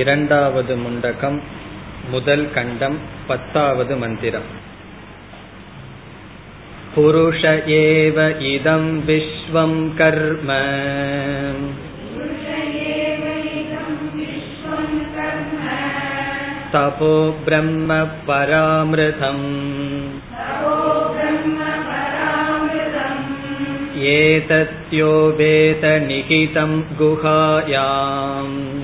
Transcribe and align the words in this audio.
இரண்டாவது 0.00 0.74
मुण्डकम् 0.84 1.40
முதல் 2.10 2.46
கண்டம் 2.54 2.98
பத்தாவது 3.28 3.94
मन्दिरम् 4.02 4.50
पुरुष 6.94 7.42
एव 7.76 8.18
इदं 8.48 8.82
विश्वं 9.06 9.72
कर्म 9.98 10.50
तपो 16.74 17.14
ब्रह्म 17.46 17.90
परामृतम् 18.28 19.46
एतत्यो 24.12 25.12
वेदनिहितं 25.38 26.72
गुहायाम् 27.00 28.75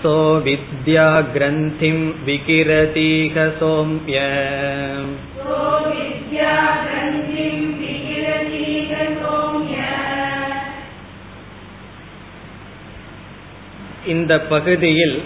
सो 0.00 0.16
विद्याग्रन्थिं 0.40 1.98
विकिरतीह 2.26 3.36
सौम्य 3.58 4.16
இந்த 14.06 14.32
பகுதியில் 14.48 15.16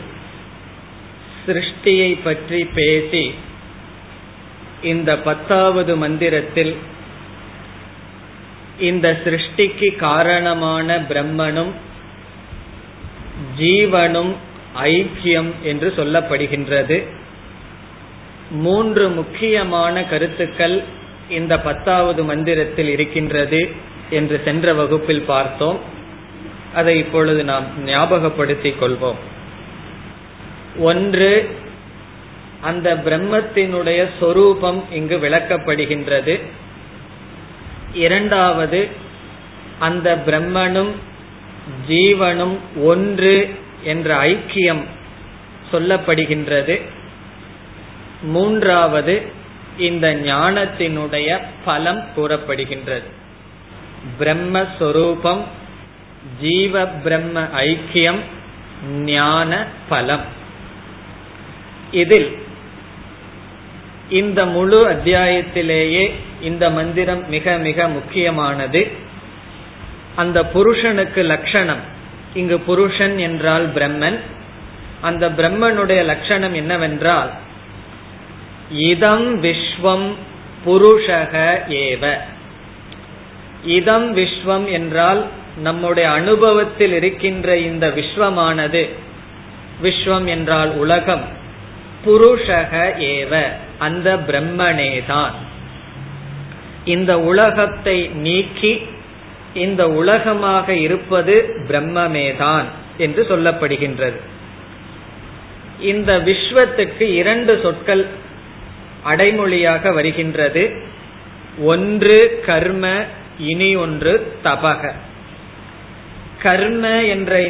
சிருஷ்டியை 1.45 2.11
பற்றி 2.23 2.61
பேசி 2.75 3.25
இந்த 4.83 5.11
பத்தாவது 5.19 5.93
மந்திரத்தில் 5.97 6.75
இந்த 8.81 9.07
சிருஷ்டிக்கு 9.25 9.89
காரணமான 10.05 10.99
பிரம்மனும் 11.09 11.73
ஜீவனும் 13.57 14.33
ஐக்கியம் 14.82 15.52
என்று 15.64 15.94
சொல்லப்படுகின்றது. 15.98 17.04
மூன்று 18.52 19.10
முக்கியமான 19.10 20.04
கருத்துக்கள் 20.04 20.84
இந்த 21.30 21.60
பத்தாவது 21.60 22.24
மந்திரத்தில் 22.24 22.88
இருக்கின்றது 22.88 23.72
என்று 24.10 24.42
சென்ற 24.46 24.74
வகுப்பில் 24.74 25.22
பார்த்தோம். 25.22 25.80
அதை 26.74 26.98
இப்பொழுது 26.98 27.44
நாம் 27.44 27.88
ஞாபகப்படுத்திக் 27.88 28.82
கொள்வோம். 28.82 29.16
ஒன்று 30.78 31.56
அந்த 32.62 32.96
பிரம்மத்தினுடைய 32.96 34.10
சொரூபம் 34.20 34.84
இங்கு 34.92 35.18
விளக்கப்படுகின்றது. 35.18 36.40
இரண்டாவது 37.94 38.90
அந்த 39.80 40.24
பிரம்மனும் 40.26 40.92
ஜீவனும் 41.88 42.58
ஒன்று 42.82 43.62
என்ற 43.84 44.24
ஐக்கியம் 44.24 44.84
சொல்லப்படுகின்றது. 45.72 46.82
மூன்றாவது 48.22 49.32
இந்த 49.78 50.16
ஞானத்தினுடைய 50.16 51.42
பலம் 51.66 52.04
கூறப்படுகின்றது. 52.16 53.04
பிரம்மஸ்வரூபம் 54.20 55.44
ஜீவ 56.42 56.86
பிரம்ம 56.86 57.44
ஐக்கியம் 57.44 58.20
ஞான 58.88 59.66
பலம். 59.90 60.22
இதில் 61.92 62.42
இந்த 64.10 64.46
முழு 64.46 64.90
அத்தியாயத்திலேயே 64.90 66.12
இந்த 66.42 66.70
மந்திரம் 66.70 67.30
மிக 67.30 67.58
மிக 67.58 67.88
முக்கியமானது. 67.88 68.92
அந்த 70.16 70.46
புருஷனுக்கு 70.46 71.24
லட்சணம். 71.24 71.93
இங்கு 72.34 72.60
புருஷன் 72.60 73.18
என்றால் 73.18 73.74
பிரம்மன். 73.74 74.20
அந்த 75.02 75.30
பிரம்மனுடைய 75.30 76.04
லட்சணம் 76.04 76.54
என்னவென்றால் 76.54 77.32
இதம் 78.72 79.44
விஸ்வம் 79.44 80.14
புருஷக 80.66 81.58
ஏவ. 81.70 82.18
இதம் 83.66 84.18
விஸ்வம் 84.18 84.72
என்றால் 84.72 85.26
நம்முடைய 85.58 86.12
அனுபவத்தில் 86.12 86.94
இருக்கின்ற 86.94 87.58
இந்த 87.58 87.88
விஸ்வமானது 87.88 88.90
விஸ்வம் 89.84 90.26
என்றால் 90.26 90.76
உலகம். 90.76 91.24
புருஷக 92.06 92.94
ஏவ. 93.00 93.44
அந்த 93.78 94.16
பிரம்மனேதான். 94.16 95.32
இந்த 96.86 97.20
உலகத்தை 97.20 98.08
நீக்கி 98.08 98.82
இந்த 99.54 99.90
உலகமாக 99.90 100.74
இருப்பது 100.74 101.54
பிரம்மமேதான் 101.68 102.64
என்று 102.98 103.26
சொல்லப்படுகின்றது. 103.30 104.20
இந்த 105.80 106.18
விஸ்வத்துக்கு 106.18 107.02
இரண்டு 107.02 107.60
சொற்கள் 107.64 108.06
அடைமொழியாக 109.04 109.94
வருகின்றது. 109.94 110.72
ஒன்று 111.60 112.44
கர்ம 112.46 113.06
இனி 113.38 113.76
ஒன்று 113.76 114.34
தபக. 114.44 114.92
கர்ம 116.42 117.04
என்ற 117.04 117.50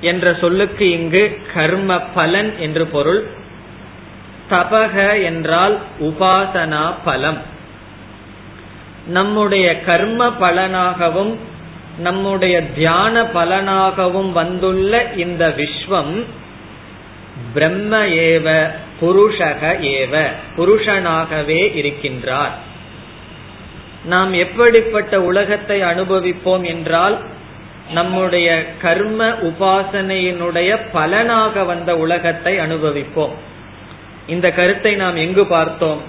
என்ற 0.00 0.34
சொல்லுக்கு 0.34 0.90
இங்கு 0.90 1.40
கர்ம 1.54 2.00
பலன் 2.00 2.58
என்று 2.58 2.86
பொருள். 2.86 3.26
தபக 4.50 5.22
என்றால் 5.22 5.78
உபாசனா 6.00 6.94
பலம். 7.04 7.58
நம்முடைய 9.10 9.66
கர்ம 9.80 10.20
பலனாகவும் 10.40 11.32
நம்முடைய 11.98 12.56
தியான 12.74 13.22
பலனாகவும் 13.22 14.30
வந்துள்ள 14.32 14.92
இந்த 15.16 15.54
விஸ்வம் 15.56 16.14
பிரம்ம 17.54 17.92
ஏவ 18.28 18.46
புருஷக 19.00 19.62
ஏவ 19.96 20.14
புருஷனாகவே 20.56 21.60
இருக்கின்றார். 21.80 22.54
நாம் 24.04 24.32
எப்படிப்பட்ட 24.32 25.14
உலகத்தை 25.22 25.78
அனுபவிப்போம் 25.82 26.64
என்றால் 26.64 27.16
நம்முடைய 27.92 28.48
கர்ம 28.82 29.20
உபாசனையினுடைய 29.48 30.70
பலனாக 30.92 31.64
வந்த 31.64 31.90
உலகத்தை 31.96 32.58
அனுபவிப்போம். 32.58 33.34
இந்த 34.26 34.46
கருத்தை 34.52 34.92
நாம் 34.94 35.16
எங்கு 35.16 35.44
பார்த்தோம்? 35.46 36.00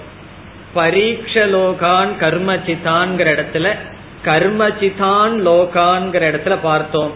பரீட்சலோகான் 0.74 2.08
கர்மச்சிதான்கிற 2.20 3.30
இடத்துல 3.32 3.76
கர்மச்சிதான் 4.24 5.32
லோகான்கிற 5.46 6.30
இடத்துல 6.30 6.56
பார்த்தோம். 6.62 7.12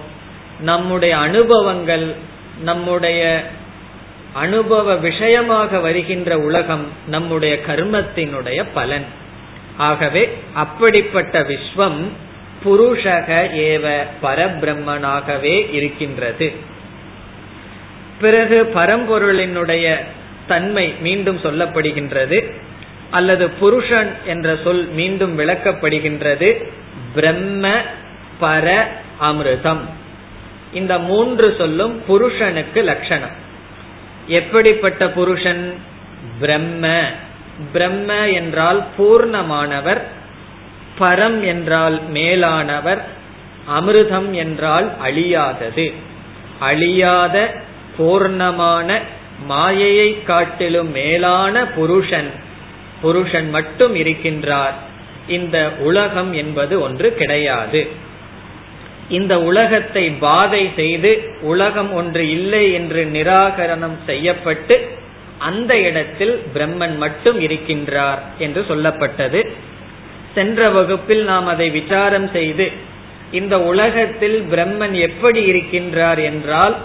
நம்முடைய 0.61 1.19
அனுபவங்கள் 1.19 2.15
நம்முடைய 2.62 3.44
அனுபவ 4.33 4.97
விஷயமாக 4.97 5.78
வருகின்ற 5.78 6.39
உலகம் 6.39 6.87
நம்முடைய 7.06 7.59
கர்மத்தினுடைய 7.67 8.65
பலன். 8.75 9.05
ஆகவே 9.77 10.38
அப்படிப்பட்ட 10.55 11.41
விஸ்வம் 11.41 12.09
புருஷக 12.65 13.49
ஏவ 13.55 13.97
பரபிரம்மனாகவே 14.23 15.75
இருக்கின்றது. 15.75 16.53
பிறகு 18.21 18.73
பரம்பொருளினுடைய 18.75 19.97
தன்மை 20.47 20.94
மீண்டும் 21.00 21.38
சொல்லப்படுகின்றது. 21.38 22.53
அல்லது 23.11 23.49
புருஷன் 23.49 24.15
என்ற 24.27 24.56
சொல் 24.65 24.89
மீண்டும் 24.89 25.39
விளக்கப்படுகின்றது 25.39 26.65
பிரம்ம 27.15 27.69
பர 28.41 28.83
அமிர்தம். 29.21 29.81
இந்த 30.72 30.99
மூன்று 30.99 31.55
சொல்லும் 31.59 32.05
புருஷனுக்கு 32.06 32.83
லட்சணம். 32.83 33.31
எப்படிப்பட்ட 34.27 35.11
புருஷன்? 35.11 35.75
பிரம்ம. 36.41 37.03
பிரம்ம 37.72 38.28
என்றால் 38.28 38.84
பூர்ணமானவர் 38.99 40.00
பரம் 40.99 41.44
என்றால் 41.44 42.08
மேலானவர் 42.08 43.05
அமிர்தம் 43.81 44.31
என்றால் 44.31 44.91
அழியாதது. 45.05 45.93
அழியாத 46.58 47.55
பூர்ணமான 47.99 48.99
மாயையை 49.47 50.23
காட்டிலும் 50.23 50.91
மேலான 50.91 51.67
புருஷன் 51.67 52.31
புருஷன் 53.00 53.50
மட்டும் 53.50 53.94
இருக்கின்றார். 53.94 54.76
இந்த 55.28 55.72
உலகம் 55.78 56.32
என்பது 56.32 56.81
ஒன்று 56.81 57.14
கிடையாது. 57.14 57.88
இந்த 59.08 59.43
உலகத்தை 59.43 60.10
பாதை 60.10 60.70
செய்து 60.76 61.22
உலகம் 61.40 61.93
ஒன்று 61.93 62.31
இல்லை 62.31 62.72
என்று 62.72 63.04
நிராகரணம் 63.12 63.98
செய்யப்பட்டு 64.06 64.88
அந்த 65.38 65.78
இடத்தில் 65.78 66.43
பிரம்மன் 66.54 66.96
மட்டும் 66.96 67.40
இருக்கின்றார் 67.40 68.19
என்று 68.38 68.64
சொல்லப்பட்டது. 68.69 69.50
சென்ற 70.34 70.70
வகுப்பில் 70.70 71.25
நாம் 71.25 71.46
அதை 71.46 71.70
விசாரம் 71.70 72.31
செய்து 72.31 72.72
இந்த 73.32 73.62
உலகத்தில் 73.62 74.43
பிரம்மன் 74.50 74.93
எப்படி 74.93 75.52
இருக்கின்றார் 75.52 76.22
என்றால் 76.22 76.76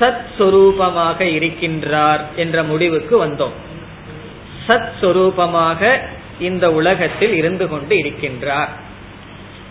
சத் 0.00 0.24
சுரூபமாக 0.38 1.18
இருக்கின்றார் 1.18 2.20
என்ற 2.36 2.62
முடிவுக்கு 2.62 3.26
வந்தோம். 3.26 3.68
சத் 4.66 4.92
சுரூபமாக 5.00 6.00
இந்த 6.38 6.72
உலகத்தில் 6.72 7.34
இருந்து 7.34 7.68
கொண்டு 7.68 7.94
இருக்கின்றார். 7.96 8.70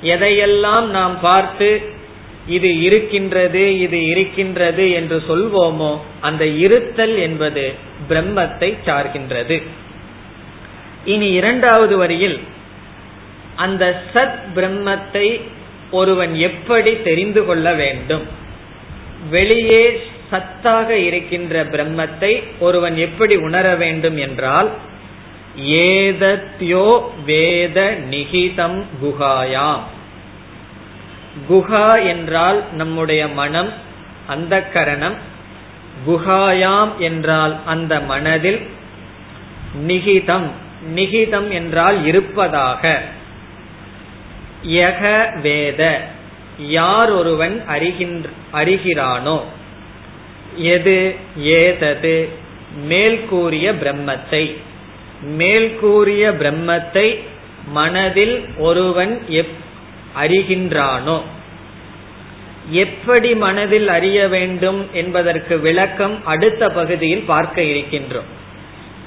எதையெல்லாம் 0.03 0.85
நாம் 0.97 1.15
பார்த்து 1.21 1.69
இது 2.47 2.69
இருக்கின்றது 2.79 3.79
இது 3.79 4.05
இருக்கின்றது 4.05 4.91
என்று 4.91 5.17
சொல்வோமோ 5.27 5.91
அந்த 6.19 6.43
இருத்தல் 6.45 7.15
என்பது 7.17 7.73
பிரம்மத்தை 8.09 8.69
சார்கின்றது. 8.85 9.57
இனி 11.05 11.29
இரண்டாவது 11.31 11.97
வரியில் 11.97 12.39
அந்த 13.55 14.01
சத் 14.13 14.39
பிரம்மத்தை 14.55 15.27
ஒருவன் 15.91 16.33
எப்படி 16.35 16.91
தெரிந்து 17.01 17.45
கொள்ள 17.45 17.73
வேண்டும்? 17.73 18.25
வெளியே 19.29 19.83
சத்தாக 20.31 20.89
இருக்கின்ற 20.89 21.65
பிரம்மத்தை 21.65 22.43
ஒருவன் 22.59 22.95
எப்படி 22.95 23.35
உணர 23.35 23.75
வேண்டும் 23.75 24.17
என்றால் 24.17 24.69
ஏதத்யோ 25.65 27.01
வேத 27.25 27.97
நிகிதம் 28.11 28.83
குகாயாம் 29.03 29.81
குஹா 31.49 32.05
என்றால் 32.05 32.63
நம்முடைய 32.73 33.27
மனம் 33.27 33.73
அந்த 34.27 34.63
கரணம். 34.63 35.15
குஹாயாம் 36.07 36.97
என்றால் 36.97 37.55
அந்த 37.65 37.99
மனதில் 37.99 38.67
நிகிதம். 39.87 40.49
நிகிதம் 40.95 41.49
என்றால் 41.49 42.05
இருப்பதாக. 42.05 43.01
யக 44.67 45.01
வேத. 45.41 46.01
யார் 46.57 47.11
ஒருவன் 47.11 47.63
அறிகின்ற 47.69 48.29
அறிகிறானோ 48.53 49.43
எது 50.59 51.15
ஏதது? 51.37 52.29
மேல்கூறிய 52.89 53.73
பிரம்மத்தை. 53.83 54.55
மேல் 55.21 55.75
கூறிய 55.79 56.31
பிரம்மத்தை 56.31 57.19
மனதில் 57.67 58.45
ஒருவன் 58.57 59.21
எப் 59.27 59.55
அறிகின்றானோ? 60.21 61.21
எப்படி 62.69 63.35
மனதில் 63.35 63.87
அறிய 63.87 64.27
வேண்டும் 64.27 64.87
என்பதற்கு 64.91 65.59
விளக்கம் 65.59 66.25
அடுத்த 66.25 66.69
பகுதியில் 66.69 67.23
பார்க்க 67.25 67.61
இருக்கின்றோம். 67.61 68.29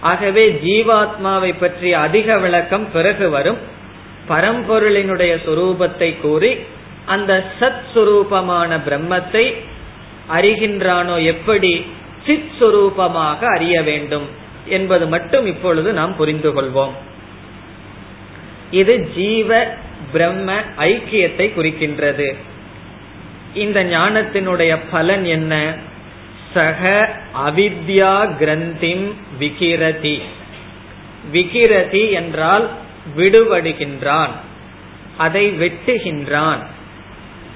ஆகவே 0.01 0.61
ஜீவாத்மாவை 0.65 1.55
பற்றி 1.61 1.93
அதிக 1.93 2.39
விளக்கம் 2.39 2.93
பிறகு 2.93 3.31
வரும். 3.31 3.59
பரம்பொருளினுடைய 4.29 5.37
சுரூபத்தை 5.47 6.21
கூறி 6.21 6.57
அந்த 7.07 7.45
சத் 7.61 7.83
சுரூபமான 7.95 8.81
பிரம்மத்தை 8.89 9.55
அறிகின்றானோ 10.31 11.25
எப்படி 11.25 11.87
சித் 12.27 12.51
சுரூபமாக 12.61 13.45
அறிய 13.45 13.83
வேண்டும் 13.83 14.29
என்பது 14.67 15.09
மட்டும் 15.09 15.47
இப்பொழுது 15.47 15.93
நாம் 15.93 16.17
புரிந்து 16.17 16.63
கொள்வோம். 16.63 16.93
இது 18.71 19.11
ஜீவ 19.15 19.67
பிரம்ம 20.13 20.61
ஐக்கியத்தை 20.79 21.51
குறிக்கின்றது. 21.55 22.37
இந்த 23.55 23.85
ஞானத்தினுடைய 23.85 24.79
பலன் 24.91 25.25
என்ன? 25.25 25.75
சக 26.55 27.11
அவித்யா 27.47 28.37
கிரந்திம் 28.41 29.13
விகிரதி. 29.41 30.21
விகிரதி 31.33 32.11
என்றால் 32.11 32.71
விடுபடுகின்றான். 33.17 34.31
அதை 35.17 35.51
வெட்டுகின்றான். 35.51 36.59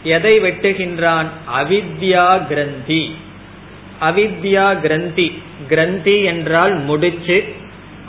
எதை 0.06 0.41
வெட்டுகின்றான்? 0.41 1.26
அவித்யா 1.58 2.47
கிரந்தி. 2.47 3.17
அவித்யா 4.00 4.81
கிரந்தி. 4.81 5.43
கிரந்தி 5.69 6.23
என்றால் 6.23 6.75
முடிச்சு. 6.81 7.55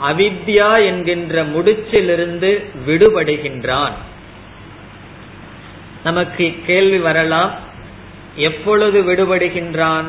அவித்யா 0.02 0.84
என்கின்ற 0.84 1.44
முடிச்சிலிருந்து 1.44 2.64
விடுபடுகின்றான். 2.86 3.92
நமக்கு 6.04 6.54
கேள்வி 6.66 6.98
வரலாம். 6.98 7.54
எப்பொழுது 8.36 9.02
விடுபடுகின்றான்? 9.02 10.04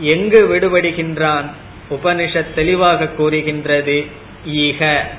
எங்கு 0.00 0.48
விடுபடுகின்றான்? 0.48 1.50
உபனிஷத் 1.90 2.54
தெளிவாக 2.54 3.08
கூறுகின்றது 3.08 4.06
ஈக. 4.46 5.10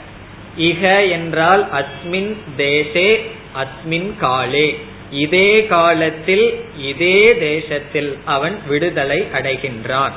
இக 0.60 1.10
என்றால் 1.10 1.68
அஸ்மின் 1.72 2.34
தேசே 2.58 3.20
அஸ்மின் 3.56 4.18
காலே. 4.18 4.80
இதே 5.12 5.66
காலத்தில் 5.66 6.64
இதே 6.78 7.38
தேசத்தில் 7.40 8.18
அவன் 8.26 8.60
விடுதலை 8.68 9.28
அடைகின்றான். 9.34 10.12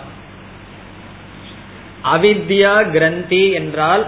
அவித்யா 2.05 2.91
கிரந்தி 2.91 3.51
என்றால் 3.51 4.07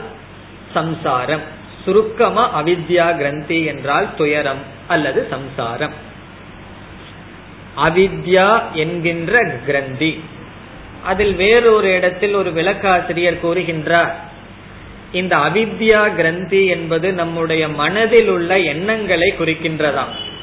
சம்சாரம். 0.74 1.40
சுருக்கமா 1.84 2.62
அவித்யா 2.62 3.16
கிரந்தி 3.16 3.64
என்றால் 3.64 4.16
துயரம் 4.16 4.62
அல்லது 4.86 5.26
சம்சாரம். 5.30 5.92
அவித்யா 7.76 8.62
என்கின்ற 8.72 9.58
கிரந்தி. 9.66 10.20
அதில் 11.04 11.34
வேறொரு 11.34 11.94
இடத்தில் 11.94 12.34
ஒரு 12.34 12.50
விளக்காசிரியர் 12.50 13.38
கூறுகின்றார் 13.42 14.12
இந்த 15.12 15.36
அவித்யா 15.36 16.14
கிரந்தி 16.14 16.66
என்பது 16.66 17.12
நம்முடைய 17.12 17.68
மனதில் 17.68 18.28
உள்ள 18.28 18.58
எண்ணங்களை 18.58 19.34
குறிக்கின்றதாம். 19.38 20.34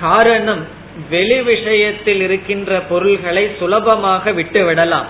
காரணம் 0.00 0.66
வெளி 1.10 1.42
விஷயத்தில் 1.42 2.20
இருக்கின்ற 2.20 2.80
பொருள்களை 2.80 3.50
சுலபமாக 3.58 4.32
விட்டு 4.32 4.64
விடலாம் 4.64 5.06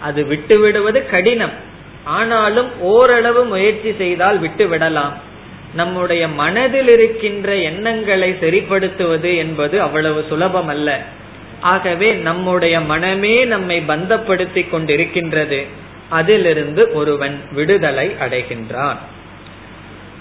அது 0.00 0.24
விட்டு 0.24 0.58
விடுவது 0.58 1.06
கடினம். 1.06 1.52
ஆனாலும் 2.04 2.80
ஓரளவு 2.80 3.44
முயற்சி 3.44 3.94
செய்தால் 3.98 4.38
விட்டு 4.38 4.68
விடலாம் 4.68 5.16
நம்முடைய 5.74 6.28
மனதில் 6.28 6.88
இருக்கின்ற 6.88 7.56
எண்ணங்களை 7.56 8.30
சரிப்படுத்துவது 8.30 9.36
என்பது 9.36 9.80
அவ்வளவு 9.80 10.24
சுலபம் 10.28 10.68
அல்ல 10.68 11.02
ஆகவே 11.60 12.12
நம்முடைய 12.12 12.80
மனமே 12.80 13.44
நம்மை 13.44 13.82
பந்தப்படுத்தி 13.88 14.66
கொண்டிருக்கின்றது. 14.68 15.66
அதிலிருந்து 16.08 16.92
ஒருவன் 16.92 17.40
விடுதலை 17.52 18.14
அடைகின்றான். 18.20 18.96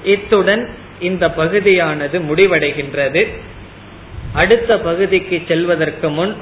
இத்துடன் 0.03 0.69
இந்த 0.99 1.31
பகுதியானது 1.31 2.19
முடிவடைகின்றது. 2.19 3.27
அடுத்த 4.33 4.79
பகுதிக்கு 4.79 5.41
செல்வதற்கு 5.47 6.09
முன் 6.09 6.35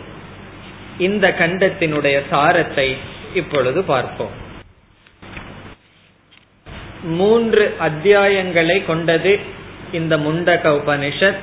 இந்த 0.97 1.35
கண்டத்தினுடைய 1.39 2.21
சாரத்தை 2.31 2.95
இப்பொழுது 3.33 3.83
பார்ப்போம். 3.83 4.29
மூன்று 7.03 7.75
அத்தியாயங்களை 7.79 8.85
கொண்டது 8.85 9.39
இந்த 9.91 10.17
முண்டக 10.17 10.63
உபனிஷத். 10.63 11.35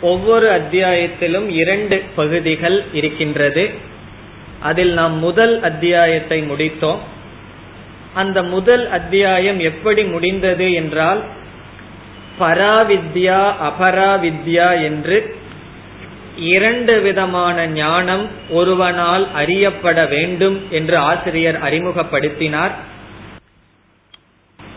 ஒவ்வொரு 0.00 0.50
அத்தியாயத்திலும் 0.50 1.48
இரண்டு 1.48 2.02
பகுதிகள் 2.16 2.82
இருக்கின்றது. 2.92 3.70
அதில் 4.60 4.92
நாம் 4.92 5.18
முதல் 5.18 5.62
அத்தியாயத்தை 5.62 6.42
முடித்தோம். 6.42 6.98
அந்த 8.14 8.42
முதல் 8.42 8.90
அத்தியாயம் 8.90 9.60
எப்படி 9.60 10.04
முடிந்தது 10.04 10.72
என்றால் 10.72 11.24
பராவித்யா 12.40 13.40
அபராவித்யா 13.68 14.82
என்று 14.82 15.36
இரண்டு 16.36 17.00
விதமான 17.00 17.66
ஞானம் 17.66 18.24
ஒருவனால் 18.50 19.26
அறியப்பட 19.34 20.06
வேண்டும் 20.06 20.56
என்று 20.70 20.96
ஆசிரியர் 20.96 21.58
அறிமுகப்படுத்தினார். 21.62 22.74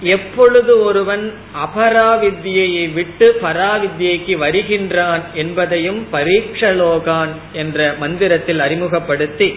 எப்பொழுது 0.02 0.84
ஒருவன் 0.84 1.34
அபராவித்யை 1.66 2.94
விட்டு 2.94 3.40
பராவித்யைக்கு 3.44 4.38
வருகின்றான் 4.38 5.24
என்பதையும் 5.34 6.08
பரீட்சலோகான் 6.12 7.34
என்ற 7.54 7.96
மந்திரத்தில் 8.00 8.60
அறிமுகப்படுத்தி 8.60 9.50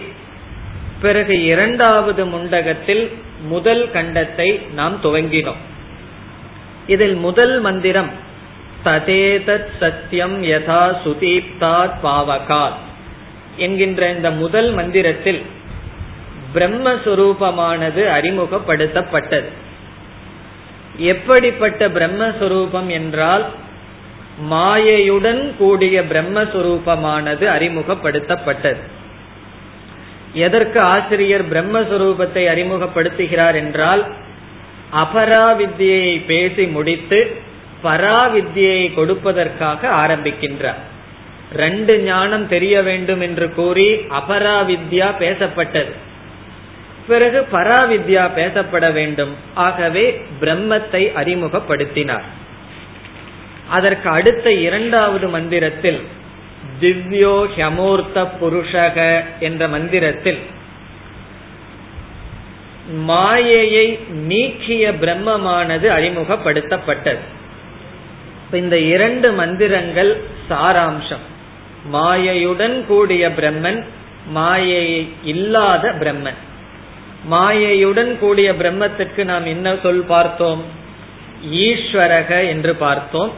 பிறகு 1.01 1.43
இரண்டாவது 1.43 2.25
முண்டகத்தில் 2.25 3.03
முதல் 3.47 3.89
கண்டத்தை 3.93 4.61
நாம் 4.73 4.99
துவங்கினோம். 5.03 5.61
இதில் 6.87 7.13
முதல் 7.13 7.59
மந்திரம் 7.59 8.09
ததேதத் 8.85 9.67
சத்தியம் 9.79 10.43
யதா 10.43 10.95
சுதீப்தாத் 11.05 11.91
பாவகாத் 12.03 12.79
என்கின்ற 13.55 14.11
இந்த 14.11 14.31
முதல் 14.31 14.73
மந்திரத்தில் 14.73 15.41
பிரம்மஸ்வரூபமானது 16.55 18.09
அறிமுகப்படுத்தப்பட்டது. 18.09 19.45
எப்படிப்பட்ட 20.97 21.87
பிரம்மஸ்வரூபம் 21.87 22.87
என்றால் 22.87 23.45
மாயையுடன் 24.51 25.55
கூடிய 25.57 26.01
பிரம்மஸ்வரூபமானது 26.01 27.47
அறிமுகப்படுத்தப்பட்டது. 27.47 28.77
எதற்கு 30.33 30.79
ஆசிரியர் 30.79 31.49
பிரம்மஸ்வரூபத்தை 31.49 32.43
அறிமுகப்படுத்துகிறார் 32.53 33.55
என்றால் 33.55 34.07
அபராவித்யை 34.93 36.25
பேசி 36.25 36.65
முடித்து 36.65 37.19
பராவித்யை 37.83 38.93
கொடுப்பதற்காக 38.93 39.87
ஆரம்பிக்கின்றார். 39.89 40.81
ரெண்டு 41.53 41.99
ஞானம் 41.99 42.47
தெரிய 42.47 42.81
வேண்டும் 42.81 43.21
என்று 43.21 43.53
கூறி 43.53 43.89
அபராவித்யா 43.93 45.07
பேசப்பட்டது. 45.19 45.91
பிறகு 47.07 47.47
பராவித்யா 47.51 48.29
பேசப்பட 48.35 48.93
வேண்டும். 48.93 49.35
ஆகவே 49.53 50.21
பிரம்மத்தை 50.41 51.11
அறிமுகப்படுத்தினார். 51.15 52.23
அதற்கு 53.69 54.09
அடுத்த 54.09 54.51
இரண்டாவது 54.51 55.27
மந்திரத்தில் 55.27 56.01
திவ்யோ 56.79 57.45
ஹமூர்த்த 57.57 58.27
புருஷக 58.41 59.23
என்ற 59.39 59.67
மந்திரத்தில் 59.67 60.39
மாயையை 62.89 63.99
நீக்கிய 64.09 64.91
பிரம்மமானது 64.91 65.89
அறிமுகப்படுத்தப்பட்டது. 65.89 67.19
இந்த 68.51 68.77
இரண்டு 68.77 69.31
மந்திரங்கள் 69.31 70.21
சாராம்சம். 70.49 71.25
மாயையுடன் 71.93 72.85
கூடிய 72.85 73.29
பிரம்மன் 73.29 73.83
மாயையை 74.33 75.13
இல்லாத 75.23 75.91
பிரம்மன். 75.91 76.39
மாயையுடன் 77.31 78.17
கூடிய 78.17 78.53
பிரம்மத்திற்கு 78.53 79.23
நாம் 79.23 79.45
என்ன 79.45 79.75
சொல் 79.83 80.03
பார்த்தோம்? 80.03 80.63
ஈஸ்வரக 81.51 82.47
என்று 82.47 82.75
பார்த்தோம். 82.75 83.31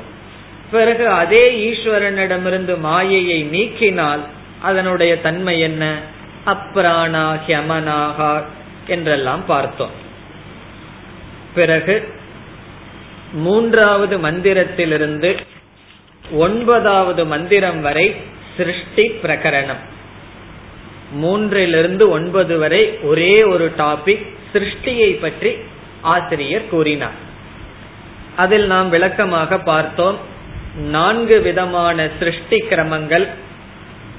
பிறகு 0.72 1.08
அதே 1.08 1.72
ஈஸ்வரனிடமிருந்து 1.72 2.80
மாயையை 2.80 3.44
நீக்கினால் 3.52 4.20
அதனுடைய 4.62 5.22
தன்மை 5.22 5.60
என்ன? 5.60 5.98
அப்ராணா 6.46 7.40
ஹியமனாகா 7.48 8.44
என்றெல்லாம் 8.88 9.46
பார்த்தோம். 9.46 9.92
பிறகு 11.56 12.14
மூன்றாவது 13.34 14.18
மந்திரத்திலிருந்து 14.18 15.38
ஒன்பதாவது 16.32 17.26
மந்திரம் 17.26 17.82
வரை 17.82 18.16
சிருஷ்டி 18.58 19.12
பிரகரணம். 19.24 19.84
மூன்றிலிருந்து 21.22 22.08
ஒன்பது 22.08 22.58
வரை 22.58 23.00
ஒரே 23.02 23.44
ஒரு 23.44 23.72
டாபிக் 23.78 24.26
சிருஷ்டியை 24.54 25.22
பற்றி 25.22 25.56
ஆசிரியர் 26.02 26.70
கூறினார். 26.70 27.32
அதில் 28.36 28.66
நாம் 28.66 28.90
விளக்கமாக 28.90 29.58
பார்த்தோம் 29.58 30.18
நான்கு 30.78 31.42
விதமான 31.42 32.08
சிருஷ்டி 32.20 32.64
கிரமங்கள் 32.70 33.28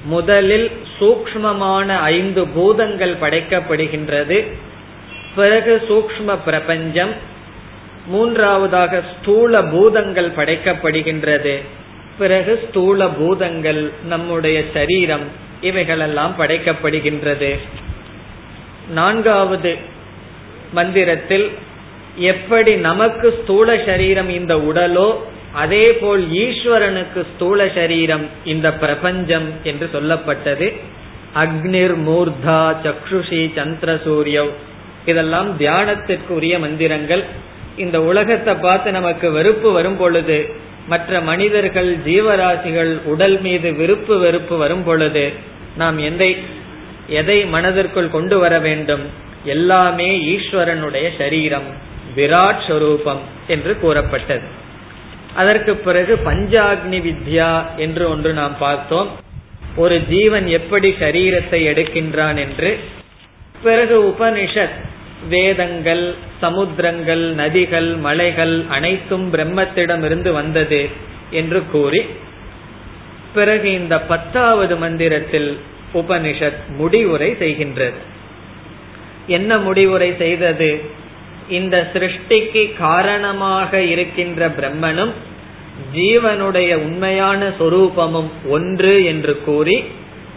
முதலில் 0.05 0.71
சூக்மமான 0.99 1.87
ஐந்து 2.15 2.47
பூதங்கள் 2.47 3.13
படைக்கப்படுகின்றது. 3.21 4.37
பிறகு 5.35 5.73
சூக்ம 5.89 6.37
பிரபஞ்சம் 6.45 7.13
மூன்றாவதாக 8.07 9.03
ஸ்தூல 9.13 9.61
பூதங்கள் 9.63 10.29
படைக்கப்படுகின்றது. 10.37 11.55
பிறகு 12.17 12.53
ஸ்தூல 12.67 13.07
பூதங்கள் 13.07 13.91
நம்முடைய 14.07 14.57
சரீரம் 14.73 15.25
இவைகளெல்லாம் 15.61 16.33
படைக்கப்படுகின்றது. 16.39 17.51
நான்காவது 18.89 19.75
மந்திரத்தில் 20.73 21.47
எப்படி 22.17 22.75
நமக்கு 22.75 23.39
ஸ்தூல 23.41 23.77
சரீரம் 23.85 24.29
இந்த 24.29 24.55
உடலோ 24.55 25.07
அதே 25.61 25.85
போல் 26.01 26.23
ஈஸ்வரனுக்கு 26.43 27.19
ஸ்தூல 27.31 27.67
சரீரம் 27.77 28.25
இந்த 28.53 28.67
பிரபஞ்சம் 28.83 29.47
என்று 29.69 29.85
சொல்லப்பட்டது. 29.95 30.67
அக்னிர் 31.43 31.95
மூர்தா 32.07 32.61
சக்ஷுஷி 32.85 33.41
சந்திர 33.57 33.91
சூரியவ் 34.05 34.51
இதெல்லாம் 35.11 35.49
தியானத்திற்குரிய 35.59 36.55
மந்திரங்கள். 36.65 37.23
இந்த 37.83 37.97
உலகத்தை 38.11 38.53
பார்த்து 38.65 38.89
நமக்கு 38.97 39.27
வெறுப்பு 39.37 39.69
வரும் 39.77 39.97
பொழுது 40.01 40.37
மற்ற 40.91 41.21
மனிதர்கள் 41.29 41.91
ஜீவராசிகள் 42.07 42.91
உடல் 43.11 43.37
மீது 43.45 43.69
விருப்பு 43.79 44.15
வெறுப்பு 44.19 44.55
வரும் 44.63 44.83
பொழுது 44.83 45.25
நாம் 45.81 45.97
எதை 46.09 46.31
எதை 47.19 47.37
மனதிற்குள் 47.55 48.13
கொண்டு 48.15 48.35
வர 48.43 48.53
வேண்டும்? 48.67 49.03
எல்லாமே 49.55 50.09
ஈஸ்வரனுடைய 50.33 51.07
சரீரம் 51.21 51.67
விராட் 52.15 52.61
ஸ்வரூபம் 52.67 53.23
என்று 53.47 53.73
கூறப்பட்டது. 53.83 54.45
அதற்கு 55.35 55.75
பிறகு 55.75 56.19
பஞ்சாக்னி 56.25 56.99
வித்யா 56.99 57.65
என்று 57.77 58.09
ஒன்று 58.09 58.33
நாம் 58.33 58.57
பார்த்தோம். 58.57 59.09
ஒரு 59.75 60.01
ஜீவன் 60.07 60.47
எப்படி 60.47 60.89
சரீரத்தை 60.99 61.67
எடுக்கின்றான் 61.67 62.37
என்று. 62.37 62.79
பிறகு 63.63 64.03
உபனிஷத் 64.03 64.77
வேதங்கள் 65.29 66.15
சமுத்திரங்கள் 66.41 67.23
நதிகள் 67.35 67.99
மலைகள் 67.99 68.65
அனைத்தும் 68.69 69.33
பிரம்மத்திடமிருந்து 69.33 70.31
வந்தது 70.31 70.89
என்று 71.29 71.65
கூறி. 71.65 72.05
பிறகு 73.33 73.71
இந்த 73.71 74.01
பத்தாவது 74.01 74.77
மந்திரத்தில் 74.77 75.59
உபனிஷத் 75.93 76.67
முடிவுரை 76.67 77.31
செய்கின்றது. 77.31 77.99
என்ன 79.27 79.57
முடிவுரை 79.57 80.13
செய்தது? 80.17 80.81
இந்த 81.49 81.89
சிருஷ்டிக்கு 81.93 82.77
காரணமாக 82.77 83.81
இருக்கின்ற 83.81 84.49
பிரம்மனும் 84.49 85.11
ஜீவனுடைய 85.93 86.75
உண்மையான 86.75 87.47
சொரூபமும் 87.59 88.29
ஒன்று 88.47 89.05
என்று 89.05 89.43
கூறி 89.43 89.83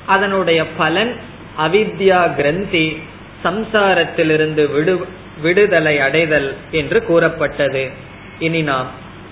அதனுடைய 0.06 0.66
பலன் 0.66 1.16
அவித்யா 1.58 2.34
கிரந்தி 2.34 3.02
சம்சாரத்திலிருந்து 3.44 4.72
விடு 4.72 5.06
விடுதலை 5.42 5.98
அடைதல் 6.00 6.54
என்று 6.70 7.04
கூறப்பட்டது. 7.04 7.90
இனி 8.38 8.62
நாம் 8.62 8.90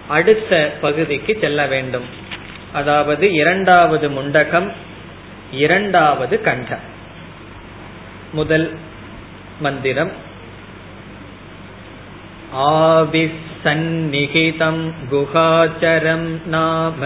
அடுத்த 0.08 0.72
பகுதிக்கு 0.80 1.38
செல்ல 1.40 1.66
வேண்டும். 1.66 2.04
அதாவது 2.72 3.32
இரண்டாவது 3.32 4.10
முண்டகம் 4.10 4.72
இரண்டாவது 5.50 6.40
கண்டம். 6.40 6.84
முதல் 8.32 8.78
மந்திரம் 9.60 10.12
आविसन्निहितं 13.55 14.77
गुहाचरं 15.11 16.23
नाम 16.53 17.00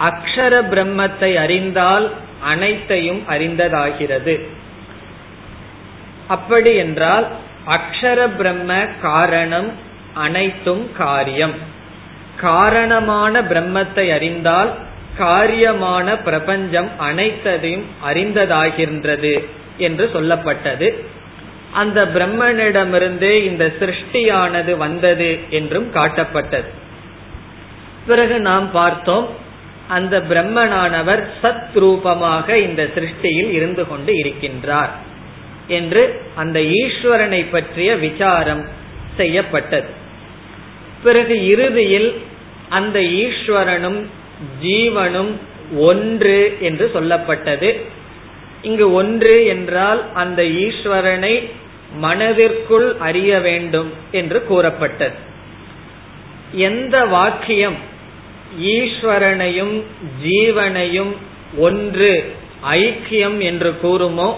அக்ஷர 0.00 0.54
பிரம்மத்தை 0.70 1.36
அறிந்தால் 1.36 2.10
அனைத்தையும் 2.42 3.22
அறிந்ததாகிறது. 3.28 4.40
அப்படி 6.28 6.74
என்றால் 6.74 7.26
அக்ஷர 7.66 8.36
பிரம்ம 8.36 8.86
காரணம் 9.02 9.83
அனைத்தும் 10.14 10.90
காரியம். 10.96 11.54
காரணமான 12.36 13.42
பிரம்மத்தை 13.42 14.12
அறிந்தால் 14.14 14.74
காரியமான 15.18 16.22
பிரபஞ்சம் 16.22 16.98
அனைத்தையும் 16.98 17.84
அறிந்ததாகின்றது 18.06 19.46
என்று 19.76 20.10
சொல்லப்பட்டது. 20.14 20.94
அந்த 21.72 22.04
பிரம்மனிடமிருந்தே 22.04 23.42
இந்த 23.42 23.72
சிருஷ்டியானது 23.80 24.76
வந்தது 24.76 25.38
என்றும் 25.50 25.94
காட்டப்பட்டது. 25.94 26.68
பிறகு 28.06 28.40
நாம் 28.40 28.70
பார்த்தோம் 28.70 29.28
அந்த 29.88 30.20
பிரம்மனானவர் 30.20 31.24
சத் 31.42 31.74
ரூபமாக 31.74 32.58
இந்த 32.58 32.90
சிருஷ்டியில் 32.94 33.50
இருந்து 33.50 33.88
கொண்டு 33.88 34.12
இருக்கின்றார் 34.12 34.88
என்று 35.66 36.22
அந்த 36.34 36.60
ஈஸ்வரனை 36.60 37.46
பற்றிய 37.50 37.96
விசாரம் 37.96 38.68
செய்யப்பட்டது. 39.16 40.02
பிறகு 41.04 41.34
இறுதியில் 41.46 42.08
அந்த 42.68 42.98
ஈஸ்வரனும் 43.22 44.00
ஜீவனும் 44.62 45.32
ஒன்று 45.88 46.38
என்று 46.60 46.86
சொல்லப்பட்டது. 46.94 47.70
இங்கு 48.62 48.86
ஒன்று 48.92 49.34
என்றால் 49.46 50.00
அந்த 50.14 50.42
ஈஸ்வரனை 50.66 51.34
மனதிற்குள் 52.00 52.86
அறிய 52.98 53.32
வேண்டும் 53.38 53.90
என்று 54.10 54.38
கூறப்பட்டது. 54.46 55.16
எந்த 56.68 56.96
வாக்கியம் 57.16 57.78
ஈஸ்வரனையும் 58.76 59.74
ஜீவனையும் 60.24 61.12
ஒன்று 61.58 62.12
ஐக்கியம் 62.78 63.38
என்று 63.40 63.70
கூறுமோ 63.82 64.28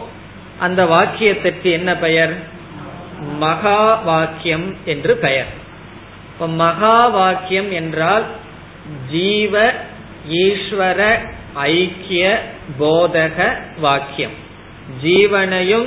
அந்த 0.59 0.81
வாக்கியத்திற்கு 0.85 1.69
என்ன 1.79 1.91
பெயர்? 1.97 2.35
மகா 3.39 3.81
வாக்கியம் 4.05 4.67
என்று 4.85 5.13
பெயர். 5.17 5.51
இப்ப 6.39 6.47
மகா 6.47 7.07
வாக்கியம் 7.07 7.71
என்றால் 7.71 8.25
ஜீவ 9.11 9.73
ஈஸ்வர 10.29 11.19
ஐக்கிய 11.55 12.39
போதக 12.79 13.59
வாக்கியம். 13.81 14.35
ஜீவனையும் 15.03 15.87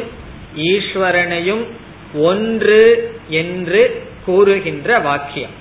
ஈஸ்வரனையும் 0.56 1.64
ஒன்று 2.14 3.14
என்று 3.30 4.04
கூறுகின்ற 4.26 5.00
வாக்கியம். 5.00 5.52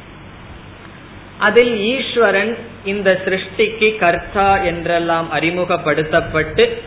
அதில் 1.38 1.80
ஈஸ்வரன் 1.80 2.56
இந்த 2.84 3.20
சிருஷ்டிக்கு 3.24 3.96
கர்த்தா 3.96 4.62
என்றெல்லாம் 4.62 5.32
அறிமுகப்படுத்தப்பட்டு 5.32 6.82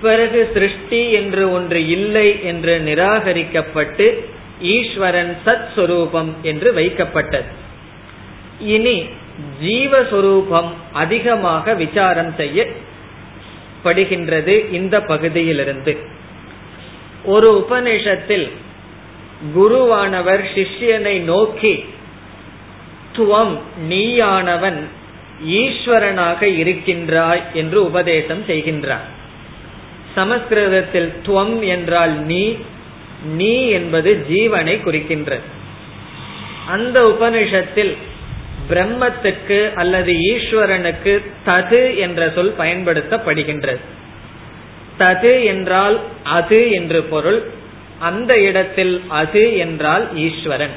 பிறகு 0.00 0.50
சிருஷ்டி 0.54 1.10
என்று 1.10 1.52
ஒன்று 1.52 1.88
இல்லை 1.88 2.44
என்று 2.44 2.80
நிராகரிக்கப்பட்டு 2.80 4.24
ஈஸ்வரன் 4.60 5.36
சத் 5.46 5.68
சுரூபம் 5.76 6.32
என்று 6.42 6.72
வைக்கப்பட்டது. 6.72 7.44
இனி 8.58 9.06
ஜீவஸ்வரூபம் 9.62 10.68
அதிகமாக 10.92 11.74
விசாரம் 11.74 12.34
செய்யப்படுகின்றது 12.36 14.72
இந்த 14.72 15.00
பகுதியிலிருந்து. 15.00 15.96
ஒரு 17.24 17.52
உபநிஷத்தில் 17.52 18.48
குருவானவர் 19.56 20.44
சிஷ்யனை 20.54 21.20
நோக்கி 21.20 21.84
துவம் 23.16 23.58
நீயானவன் 23.88 24.88
ஈஸ்வரனாக 25.46 26.42
இருக்கின்றாய் 26.42 27.42
என்று 27.52 27.84
உபதேசம் 27.84 28.46
செய்கின்றார். 28.46 29.08
சமஸ்கிருதத்தில் 30.14 31.12
துவம் 31.26 31.60
என்றால் 31.60 32.10
நீ 32.10 32.56
நீ 33.22 33.68
என்பது 33.68 34.26
ஜீவனை 34.30 34.74
குறிக்கின்றது 34.82 35.40
அந்த 36.68 37.02
உபனிஷத்தில் 37.02 37.96
பிரம்மத்துக்கு 38.68 39.72
அல்லது 39.74 40.12
ஈஸ்வரனுக்கு 40.12 41.22
தது 41.46 41.96
என்ற 41.96 42.30
சொல் 42.30 42.54
பயன்படுத்தப்படுகின்றது. 42.58 43.78
தது 44.98 45.44
என்றால் 45.44 46.00
அது 46.22 46.70
என்று 46.70 47.02
பொருள் 47.02 47.42
அந்த 47.98 48.40
இடத்தில் 48.40 49.02
அது 49.08 49.56
என்றால் 49.56 50.16
ஈஸ்வரன். 50.16 50.70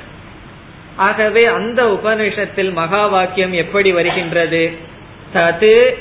ஆகவே 0.95 1.45
அந்த 1.45 1.85
உபனிஷத்தில் 1.85 2.71
மகா 2.71 3.05
வாக்கியம் 3.07 3.51
எப்படி 3.51 3.91
வருகின்றது? 3.91 4.71
தது 5.33 5.95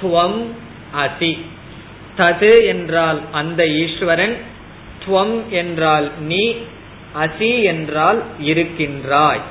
துவம் 0.00 0.42
அசி 0.96 1.38
தது 2.16 2.66
என்றால் 2.66 3.20
அந்த 3.32 3.66
ஈஸ்வரன் 3.66 4.36
துவம் 5.06 5.48
என்றால் 5.50 6.10
நீ 6.20 6.56
அசி 7.16 7.62
என்றால் 7.62 8.22
இருக்கின்றாய். 8.38 9.42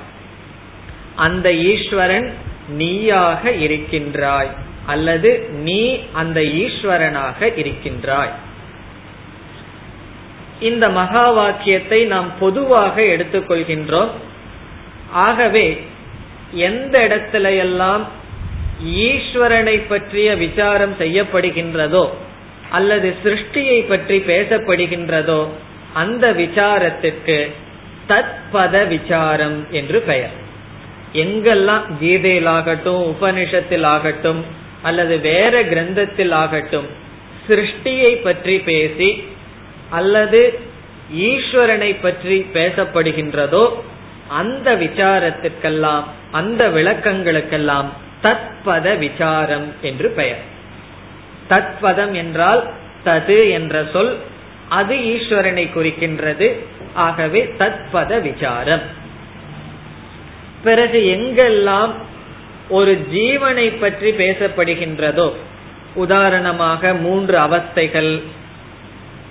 அந்த 1.16 1.48
ஈஸ்வரன் 1.54 2.34
நீயாக 2.70 3.52
இருக்கின்றாய் 3.52 4.52
அல்லது 4.86 5.50
நீ 5.64 5.82
அந்த 6.14 6.42
ஈஸ்வரனாக 6.42 7.58
இருக்கின்றாய். 7.58 8.34
இந்த 10.60 10.90
மகா 10.90 11.30
வாக்கியத்தை 11.30 12.06
நாம் 12.06 12.30
பொதுவாக 12.40 13.02
எடுத்துக்கொள்கின்றோம். 13.02 14.12
ஆகவே 15.12 15.68
எந்த 16.52 16.96
இடத்துல 17.08 17.58
எல்லாம் 17.58 18.04
ஈஸ்வரனை 18.84 19.88
பற்றிய 19.88 20.36
விசாரம் 20.36 20.96
செய்யப்படுகின்றதோ 21.00 22.06
அல்லது 22.70 23.14
சிருஷ்டியை 23.24 23.88
பற்றி 23.88 24.18
பேசப்படுகின்றதோ 24.18 25.48
அந்த 25.94 26.32
விசாரத்திற்கு 26.32 27.52
தத்பத 28.08 28.88
விசாரம் 28.88 29.72
என்று 29.72 30.00
பெயர். 30.00 30.34
எங்கெல்லாம் 31.14 31.84
கீதையில் 32.00 32.46
ஆகட்டும் 32.46 33.16
உபனிஷத்தில் 33.16 33.84
ஆகட்டும் 33.84 34.46
அல்லது 34.82 35.20
வேற 35.20 35.64
கிரந்தத்தில் 35.64 36.32
ஆகட்டும் 36.32 36.88
சிருஷ்டியை 37.48 38.22
பற்றி 38.22 38.58
பேசி 38.58 39.24
அல்லது 39.90 40.60
ஈஸ்வரனை 41.14 42.02
பற்றி 42.02 42.46
பேசப்படுகின்றதோ 42.54 43.74
அந்த 44.28 44.76
விசாரத்திற்கெல்லாம் 44.76 46.04
அந்த 46.32 46.70
விளக்கங்களுக்கெல்லாம் 46.70 47.86
தத்பத 48.24 48.98
விசாரம் 48.98 49.74
என்று 49.82 50.10
பெயர். 50.10 50.42
தத்பதம் 51.50 52.14
என்றால் 52.14 52.62
தது 53.06 53.50
என்ற 53.50 53.86
சொல் 53.94 54.14
அது 54.70 54.96
ஈஸ்வரனை 54.96 55.66
குறிக்கின்றது. 55.74 56.48
ஆகவே 56.94 57.42
தத்பத 57.58 58.22
விசாரம். 58.22 58.86
பிறகு 60.64 61.00
எங்கெல்லாம் 61.16 61.92
ஒரு 62.70 62.94
ஜீவனை 63.14 63.80
பற்றி 63.80 64.12
பேசப்படுகின்றதோ 64.12 65.28
உதாரணமாக 65.96 66.94
மூன்று 66.94 67.36
அவஸ்தைகள் 67.38 68.22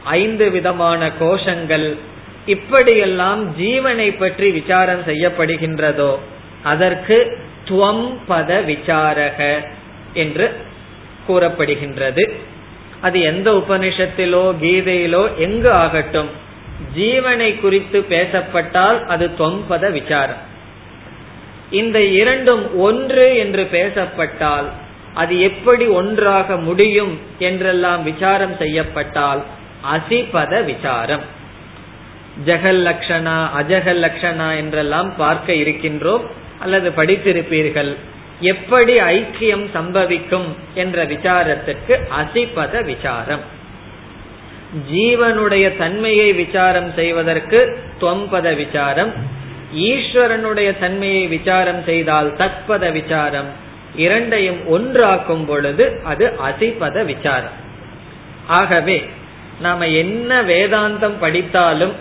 ஐந்து 0.02 0.50
விதமான 0.50 1.10
கோஷங்கள் 1.20 1.88
இப்படியெல்லாம் 2.46 3.40
ஜீவனை 3.56 4.18
பற்றி 4.18 4.50
விசாரம் 4.50 5.02
செய்யப்படுகின்றதோ 5.06 6.12
அதற்கு 6.62 7.16
துவம் 7.68 8.06
பத 8.28 8.50
விசாரக 8.70 9.40
என்று 10.14 10.46
கூறப்படுகின்றது. 11.28 12.24
அது 13.00 13.18
எந்த 13.20 13.48
உபனிஷத்திலோ 13.52 14.44
கீதையிலோ 14.62 15.22
எங்கு 15.36 15.70
ஆகட்டும் 15.84 16.30
ஜீவனை 16.96 17.50
குறித்து 17.60 17.98
பேசப்பட்டால் 18.14 18.98
அது 19.06 19.26
தொம்பத 19.38 19.90
விசாரம். 19.90 20.42
இந்த 21.70 21.98
இரண்டும் 22.20 22.64
ஒன்று 22.78 23.26
என்று 23.36 23.62
பேசப்பட்டால் 23.76 24.68
அது 25.14 25.34
எப்படி 25.40 25.86
ஒன்றாக 26.00 26.56
முடியும் 26.56 27.12
என்றெல்லாம் 27.38 28.02
விசாரம் 28.02 28.54
செய்யப்பட்டால் 28.58 29.42
அசிபத 29.94 30.52
விசாரம். 30.64 31.24
ஜெகல் 32.46 32.82
லக்ஷணா 32.88 33.38
அஜகல் 33.58 34.02
லக்ஷணா 34.04 34.48
என்றெல்லாம் 34.56 35.10
பார்க்க 35.16 35.52
இருக்கின்றோம் 35.52 36.24
அல்லது 36.60 36.88
படித்திருப்பீர்கள். 36.90 37.92
எப்படி 38.40 39.00
ஐக்கியம் 39.00 39.66
சம்பவிக்கும் 39.74 40.46
என்ற 40.74 41.06
விசாரத்துக்கு 41.06 42.00
அசிபத 42.20 42.84
விசாரம். 42.84 43.40
ஜீவனுடைய 44.92 45.76
தன்மையை 45.76 46.32
விசாரம் 46.32 46.92
செய்வதற்கு 46.94 47.78
தொம்பத 48.00 48.56
விசாரம். 48.56 49.12
ஈஸ்வரனுடைய 49.74 50.78
தன்மையை 50.78 51.26
விசாரம் 51.26 51.84
செய்தால் 51.84 52.36
தத்பத 52.36 52.92
விசாரம். 52.92 53.46
இரண்டையும் 53.96 54.58
ஒன்றாக்கும் 54.70 55.46
பொழுது 55.46 56.00
அது 56.04 56.38
அசிபத 56.48 57.04
விசாரம். 57.04 57.62
ஆகவே 58.46 59.08
நாம 59.60 59.88
என்ன 59.88 60.42
வேதாந்தம் 60.42 61.18
படித்தாலும் 61.20 61.92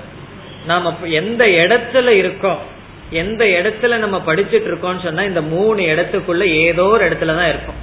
நாம 0.65 0.93
எந்த 1.03 1.45
இடத்துல 1.45 2.07
இருக்கோம் 2.07 2.71
எந்த 3.21 3.43
இடத்துல 3.57 3.97
நம்ம 3.97 4.17
படிச்சுட்டு 4.27 4.69
இருக்கோம்னு 4.71 5.03
சொன்னா 5.03 5.23
இந்த 5.31 5.41
மூணு 5.53 5.81
இடத்துக்குள்ள 5.83 6.43
ஏதோ 6.65 6.85
ஒரு 6.95 7.03
இடத்துல 7.09 7.35
தான் 7.39 7.51
இருக்கும் 7.53 7.81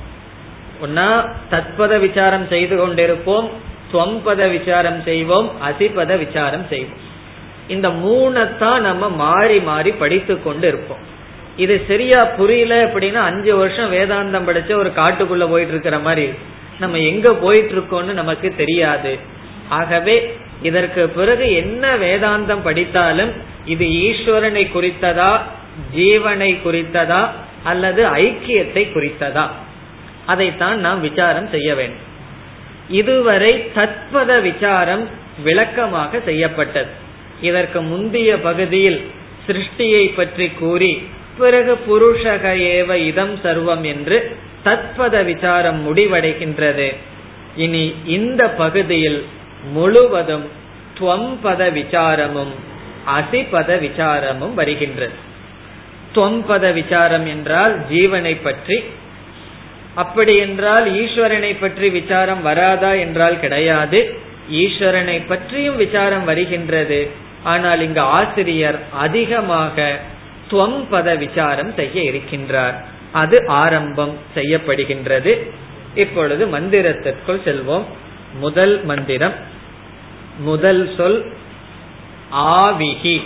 ஒன்னா 0.85 1.07
தத்பத 1.53 1.95
விசாரம் 1.99 2.47
செய்து 2.49 2.75
கொண்டிருப்போம் 2.77 3.49
ஸ்வம்பத 3.93 4.43
விசாரம் 4.51 5.01
செய்வோம் 5.05 5.49
அசிபத 5.69 6.11
விசாரம் 6.19 6.67
செய்வோம். 6.69 7.01
இந்த 7.69 7.89
மூணைத்தான் 8.03 8.81
நம்ம 8.81 9.09
மாறி 9.25 9.59
மாறி 9.61 9.91
படித்து 10.03 10.35
கொண்டு 10.43 10.67
இருப்போம் 10.69 11.03
இது 11.57 11.75
சரியா 11.89 12.21
புரியல 12.39 12.75
அப்படின்னா 12.87 13.23
அஞ்சு 13.31 13.53
வருஷம் 13.57 13.93
வேதாந்தம் 13.93 14.47
படிச்ச 14.49 14.71
ஒரு 14.75 14.91
காட்டுக்குள்ள 14.97 15.47
போயிட்டு 15.49 15.75
இருக்கிற 15.75 15.99
மாதிரி 16.07 16.27
நம்ம 16.83 16.99
எங்க 17.11 17.29
போயிட்டு 17.35 17.75
இருக்கோம்னு 17.75 18.13
நமக்கு 18.13 18.49
தெரியாது. 18.57 19.13
ஆகவே 19.79 20.17
இதற்கு 20.63 21.09
பிறகு 21.09 21.47
என்ன 21.63 21.85
வேதாந்தம் 21.97 22.65
படித்தாலும் 22.65 23.33
இது 23.65 23.85
ஈஸ்வரனை 23.85 24.65
குறித்ததா 24.77 25.33
ஜீவனை 25.97 26.51
குறித்ததா 26.65 27.23
அல்லது 27.65 28.03
ஐக்கியத்தை 28.07 28.83
குறித்ததா? 28.95 29.47
அதைத்தான் 30.27 30.79
நாம் 30.81 31.01
விசாரம் 31.01 31.49
செய்ய 31.51 31.75
வேண்டும். 31.75 32.07
இதுவரை 32.89 33.53
தத்பத 33.77 34.31
விசாரம் 34.41 35.09
விளக்கமாக 35.45 36.21
செய்யப்பட்டது. 36.25 36.91
இதற்கு 37.41 37.81
முந்தைய 37.81 38.31
பகுதியில் 38.39 39.01
சிருஷ்டியை 39.47 40.05
பற்றி 40.15 40.49
கூறி 40.51 40.93
பிறகு 41.39 41.75
புருஷக 41.89 42.45
ஏவ 42.77 42.97
இதம் 43.11 43.37
சர்வம் 43.45 43.83
என்று 43.83 44.37
தத்பத 44.65 45.25
விசாரம் 45.25 45.81
முடிவடைகின்றது. 45.87 46.89
இனி 47.57 47.85
இந்த 48.07 48.43
பகுதியில் 48.63 49.21
முழுவதும் 49.63 50.47
துவம்பத 50.99 51.63
விசாரமும் 51.71 52.53
அசிபத 53.07 53.71
விசாரமும் 53.81 54.55
வருகின்றது. 54.55 55.17
துவம்பத 56.15 56.73
விசாரம் 56.73 57.27
என்றால் 57.27 57.75
ஜீவனை 57.93 58.35
பற்றி 58.43 58.85
அப்படி 59.95 60.37
என்றால் 60.37 60.87
ஈஸ்வரனை 60.93 61.53
பற்றி 61.61 61.91
விசாரம் 61.91 62.43
வராதா 62.43 62.99
என்றால் 62.99 63.41
கிடையாது. 63.41 64.01
ஈஸ்வரனை 64.51 65.27
பற்றியும் 65.27 65.77
விசாரம் 65.77 66.25
வருகின்றது. 66.25 67.01
ஆனால் 67.45 67.81
இங்கு 67.81 68.01
ஆசிரியர் 68.01 68.79
அதிகமாக 68.93 69.99
துவம்பத 70.51 71.09
விசாரம் 71.19 71.73
செய்ய 71.75 71.97
இருக்கின்றார். 72.11 72.77
அது 73.13 73.37
ஆரம்பம் 73.47 74.15
செய்யப்படுகின்றது. 74.35 75.33
இப்பொழுது 75.95 76.47
மந்திரத்திற்குள் 76.47 77.45
செல்வோம். 77.45 77.87
முதல் 78.33 78.85
மந்திரம் 78.85 79.33
முதல் 80.39 80.95
சொல் 80.97 81.33
ஆவிகி 82.35 83.23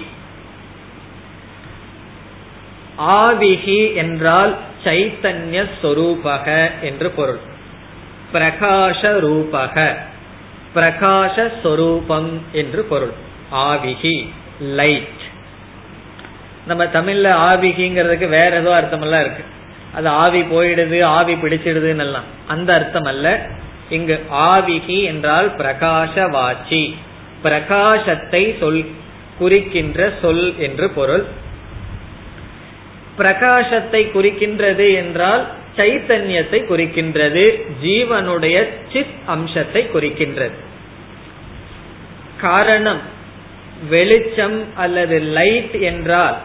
ஆவிகி 2.98 3.94
என்றால் 3.94 4.56
சைத்தன்ய 4.84 5.68
சொரூபக 5.82 6.70
என்று 6.80 7.10
பொருள். 7.10 7.38
பிரகாஷ 8.32 9.02
ரூபக. 9.02 9.96
பிரகாஷ 10.74 11.52
சொரூபம் 11.62 12.42
என்று 12.52 12.82
பொருள். 12.82 13.12
ஆவிகி 13.52 14.28
லைட். 14.60 15.22
நம்ம 16.66 16.84
தமிழ்ல 16.84 17.26
ஆவிகிங்கிறதுக்கு 17.50 18.28
வேற 18.28 18.56
ஏதோ 18.56 18.74
அர்த்தம் 18.74 19.02
எல்லாம் 19.02 19.20
இருக்கு. 19.20 19.44
அது 19.94 20.08
ஆவி 20.08 20.40
போயிடுது 20.40 21.04
ஆவி 21.04 21.34
பிடிச்சிடுதுன்னு 21.34 21.98
எல்லாம் 21.98 22.24
அந்த 22.46 22.74
அர்த்தம் 22.74 23.04
அல்ல 23.04 23.48
இங்கு 23.88 24.24
ஆவிகி 24.32 25.04
என்றால் 25.04 25.56
பிரகாசவாச்சி. 25.56 26.94
பிரகாசத்தை 27.42 28.58
சொல் 28.58 28.86
குறிக்கின்ற 29.38 30.12
சொல் 30.22 30.58
என்று 30.58 30.90
பொருள். 30.90 31.24
பிரகாசத்தை 33.18 34.10
குறிக்கின்றது 34.10 34.94
என்றால் 34.94 35.46
சைத்தன்யத்தை 35.76 36.60
குறிக்கின்றது 36.64 37.60
ஜீவனுடைய 37.82 38.68
சித் 38.92 39.16
அம்சத்தை 39.26 39.86
குறிக்கின்றது. 39.94 40.52
காரணம் 42.40 43.00
வெளிச்சம் 43.88 44.64
அல்லது 44.74 45.20
லைட் 45.20 45.80
என்றால் 45.80 46.36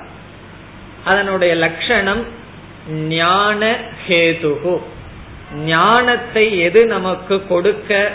அதனுடைய 1.04 1.56
லட்சணம் 1.56 2.26
ஞான 3.08 3.80
ஹேதுகு. 4.08 4.82
ஞானத்தை 5.56 6.60
எது 6.60 6.86
நமக்கு 6.86 7.48
கொடுக்க 7.48 8.12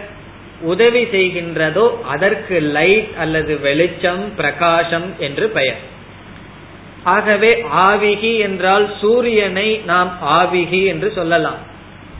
உதவி 0.60 1.02
செய்கின்றதோ 1.04 2.02
அதற்கு 2.02 2.60
லைட் 2.60 3.08
அல்லது 3.18 3.60
வெளிச்சம் 3.60 4.34
பிரகாசம் 4.36 5.14
என்று 5.18 5.48
பெயர். 5.48 5.76
ஆகவே 7.04 7.62
ஆவிகி 7.62 8.38
என்றால் 8.38 8.94
சூரியனை 9.00 9.80
நாம் 9.84 10.12
ஆவிகி 10.28 10.86
என்று 10.86 11.12
சொல்லலாம். 11.12 11.56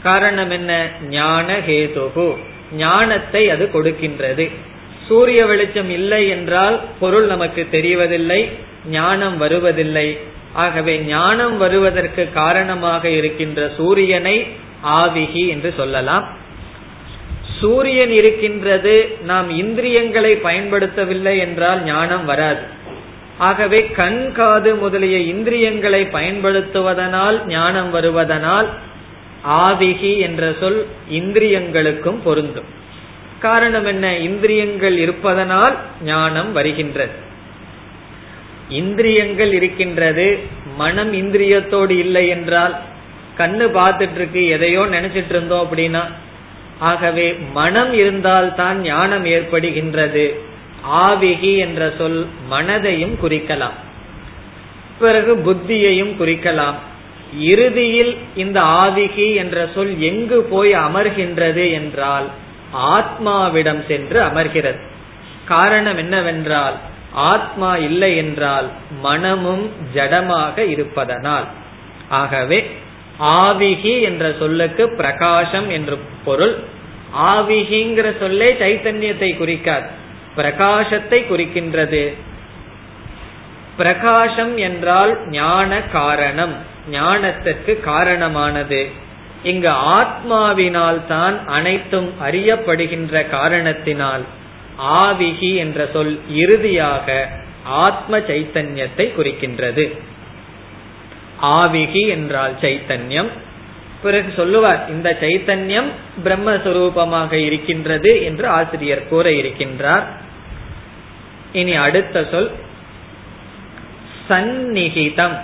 காரணம் 0.02 0.50
என்ன? 0.50 0.90
ஞான 1.08 1.58
ஹேதுகு. 1.66 2.34
ஞானத்தை 2.76 3.50
அது 3.50 3.70
கொடுக்கின்றது. 3.72 4.50
சூரிய 5.08 5.46
வெளிச்சம் 5.46 5.90
இல்லை 5.90 6.28
என்றால் 6.28 6.80
பொருள் 7.00 7.26
நமக்கு 7.26 7.66
தெரிவதில்லை 7.70 8.48
ஞானம் 8.90 9.36
வருவதில்லை. 9.36 10.18
ஆகவே 10.52 10.98
ஞானம் 10.98 11.56
வருவதற்கு 11.56 12.32
காரணமாக 12.32 13.08
இருக்கின்ற 13.08 13.70
சூரியனை 13.76 14.46
ஆவிகி 14.84 15.48
என்று 15.48 15.74
சொல்லலாம். 15.76 16.28
சூரியன் 17.60 18.10
இருக்கின்றது 18.10 19.16
நாம் 19.22 19.50
இந்திரியங்களை 19.50 20.36
பயன்படுத்தவில்லை 20.36 21.38
என்றால் 21.38 21.84
ஞானம் 21.84 22.24
வராது. 22.24 22.60
ஆகவே 23.38 23.86
கண் 23.86 24.32
காது 24.32 24.74
முதலிய 24.74 25.18
இந்திரியங்களை 25.18 26.08
பயன்படுத்துவதனால் 26.12 27.46
ஞானம் 27.46 27.94
வருவதனால் 27.94 28.66
ஆவிகி 29.48 30.18
என்ற 30.18 30.54
சொல் 30.60 30.86
இந்திரியங்களுக்கும் 31.12 32.18
பொருந்தும். 32.24 32.64
காரணம் 33.40 33.86
என்ன? 33.86 34.18
இந்திரியங்கள் 34.18 34.98
இருப்பதனால் 34.98 35.76
ஞானம் 36.02 36.52
வருகின்றது. 36.52 37.12
இந்திரியங்கள் 38.68 39.52
இருக்கின்றது 39.52 40.38
மனம் 40.76 41.12
இந்திரியத்தோடு 41.12 41.90
இல்லை 41.90 42.28
என்றால் 42.28 42.74
கண்ணு 43.38 43.66
பார்த்துட்டு 43.78 44.14
இருக்கு 44.14 44.46
எதையோ 44.46 44.80
நினைச்சிட்டு 44.80 45.28
இருந்தோம் 45.28 45.66
அப்படின்னா 45.66 46.02
ஆகவே 46.78 47.32
மனம் 47.32 47.92
இருந்தால்தான் 47.92 48.80
ஞானம் 48.80 49.24
ஏற்படுகின்றது. 49.24 50.24
ஆவிகி 50.92 51.56
என்ற 51.56 51.92
சொல் 51.98 52.26
மனதையும் 52.50 53.14
குறிக்கலாம். 53.22 53.76
பிறகு 54.98 55.36
புத்தியையும் 55.36 56.12
குறிக்கலாம். 56.20 56.74
இறுதியில் 57.38 58.16
இந்த 58.34 58.60
ஆவிகி 58.60 59.34
என்ற 59.34 59.68
சொல் 59.74 60.00
எங்கு 60.00 60.42
போய் 60.42 60.72
அமர்கின்றது 60.72 61.72
என்றால் 61.72 62.26
ஆத்மாவிடம் 62.96 63.86
சென்று 63.86 64.20
அமர்கிறது. 64.20 64.80
காரணம் 65.44 65.96
என்னவென்றால் 65.96 66.76
ஆத்மா 67.12 67.76
இல்லை 67.76 68.16
என்றால் 68.16 68.68
மனமும் 69.02 69.70
ஜடமாக 69.94 70.58
இருப்பதனால். 70.58 71.46
ஆகவே 72.08 72.58
ஆவிகி 73.20 74.00
என்ற 74.00 74.34
சொல்லுக்கு 74.38 74.88
பிரகாசம் 74.88 75.70
என்று 75.70 75.98
பொருள். 76.24 76.56
ஆவிகிங்கிற 77.18 78.18
சொல்லே 78.18 78.52
சைத்தன்யத்தை 78.52 79.36
குறிக்காது. 79.36 79.86
பிரகாசத்தை 80.36 81.24
குறிக்கின்றது. 81.24 82.14
பிரகாசம் 83.76 84.56
என்றால் 84.56 85.28
ஞான 85.28 85.82
காரணம். 85.82 86.54
ஞானத்திற்கு 86.90 87.80
காரணமானது. 87.80 88.90
இங்கு 89.42 89.70
ஆத்மாவினால் 89.70 91.06
தான் 91.06 91.46
அனைத்தும் 91.46 92.12
அறியப்படுகின்ற 92.24 93.28
காரணத்தினால் 93.28 94.24
ஆவிகி 94.82 95.56
என்ற 95.56 95.88
சொல் 95.92 96.20
இறுதியாக 96.30 97.28
ஆத்ம 97.64 98.18
சைத்தன்யத்தை 98.18 99.06
குறிக்கின்றது. 99.18 99.98
ஆவிகி 101.52 102.02
என்றால் 102.08 102.54
சைத்தன்யம். 102.60 103.30
பிறகு 104.02 104.30
சொல்லுவார் 104.36 104.82
இந்த 104.90 105.08
சைத்தன்யம் 105.20 105.88
பிரம்மஸ்வரூபமாக 106.24 107.32
இருக்கின்றது 107.32 108.22
என்று 108.24 108.46
ஆசிரியர் 108.48 109.08
கூற 109.08 109.30
இருக்கின்றார். 109.30 110.04
இனி 111.52 111.74
அடுத்த 111.76 112.24
சொல் 112.30 112.50
சந்நிகிதம். 114.28 115.36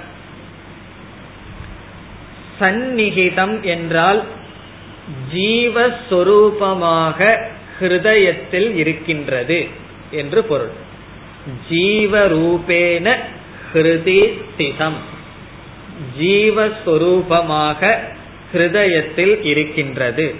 சந்நிகிதம் 2.60 3.56
என்றால் 3.60 4.20
ஜீவஸ்வரூபமாக 5.34 7.18
ஹிருதயத்தில் 7.80 8.68
இருக்கின்றது 8.74 9.58
என்று 10.10 10.40
பொருள். 10.44 10.74
ஜீவரூபேன 11.70 13.06
ஹிருதி 13.72 14.20
ஸ்திதம் 14.48 14.98
ஜீவஸ்வரூபமாக 16.20 17.94
ஹிருதயத்தில் 18.52 19.44
இருக்கின்றது. 19.44 20.34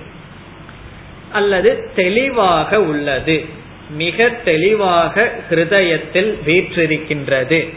அல்லது 1.32 1.90
தெளிவாக 1.94 2.82
உள்ளது. 2.82 3.44
மிக 3.90 4.28
தெளிவாக 4.28 5.32
ஹிருதயத்தில் 5.50 6.34
வீற்றிருக்கின்றது. 6.46 7.68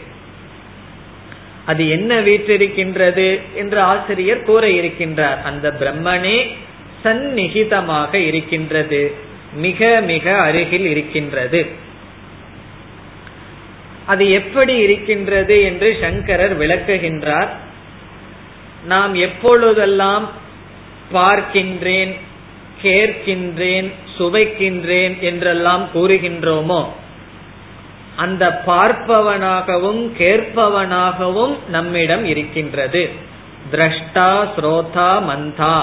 அது 1.65 1.89
என்ன 1.89 2.21
வீற்றிருக்கின்றது 2.21 3.41
என்று 3.53 3.79
ஆசிரியர் 3.79 4.43
கூற 4.43 4.67
இருக்கின்றார். 4.67 5.41
அந்த 5.41 5.73
பிரம்மனே 5.79 6.47
சந்நிகிதமாக 7.03 8.13
இருக்கின்றது. 8.13 9.11
மிக 9.53 10.01
மிக 10.01 10.35
அருகில் 10.37 10.85
இருக்கின்றது. 10.85 11.65
அது 14.05 14.31
எப்படி 14.31 14.75
இருக்கின்றது 14.75 15.61
என்று 15.61 15.97
சங்கரர் 16.01 16.59
விளக்குகின்றார். 16.59 17.47
நாம் 18.85 19.13
எப்பொழுதெல்லாம் 19.13 20.29
பார்க்கின்றேன் 21.13 22.13
கேட்கின்றேன் 22.81 23.91
சுவைக்கின்றேன் 24.17 25.19
என்றெல்லாம் 25.19 25.83
கூறுகின்றோமோ 25.93 26.81
அந்த 28.15 28.63
பார்ப்பவனாகவும் 28.65 30.01
கேட்பவனாகவும் 30.17 31.53
நம்மிடம் 31.67 32.25
இருக்கின்றது. 32.25 33.09
திரஷ்டா 33.71 34.31
ஸ்ரோதா 34.55 35.11
மந்தா. 35.29 35.77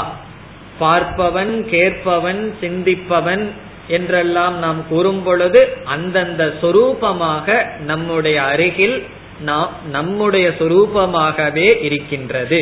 பார்ப்பவன் 0.80 1.54
கேட்பவன் 1.70 2.54
சிந்திப்பவன் 2.60 3.44
என்றெல்லாம் 3.88 4.58
நாம் 4.58 4.80
கூறும் 4.88 5.22
பொழுது 5.22 5.60
அந்தந்த 5.84 6.54
சொரூபமாக 6.62 7.66
நம்முடைய 7.80 8.42
அருகில் 8.42 9.06
நாம் 9.40 9.70
நம்முடைய 9.90 10.48
சொரூபமாகவே 10.58 11.82
இருக்கின்றது. 11.82 12.60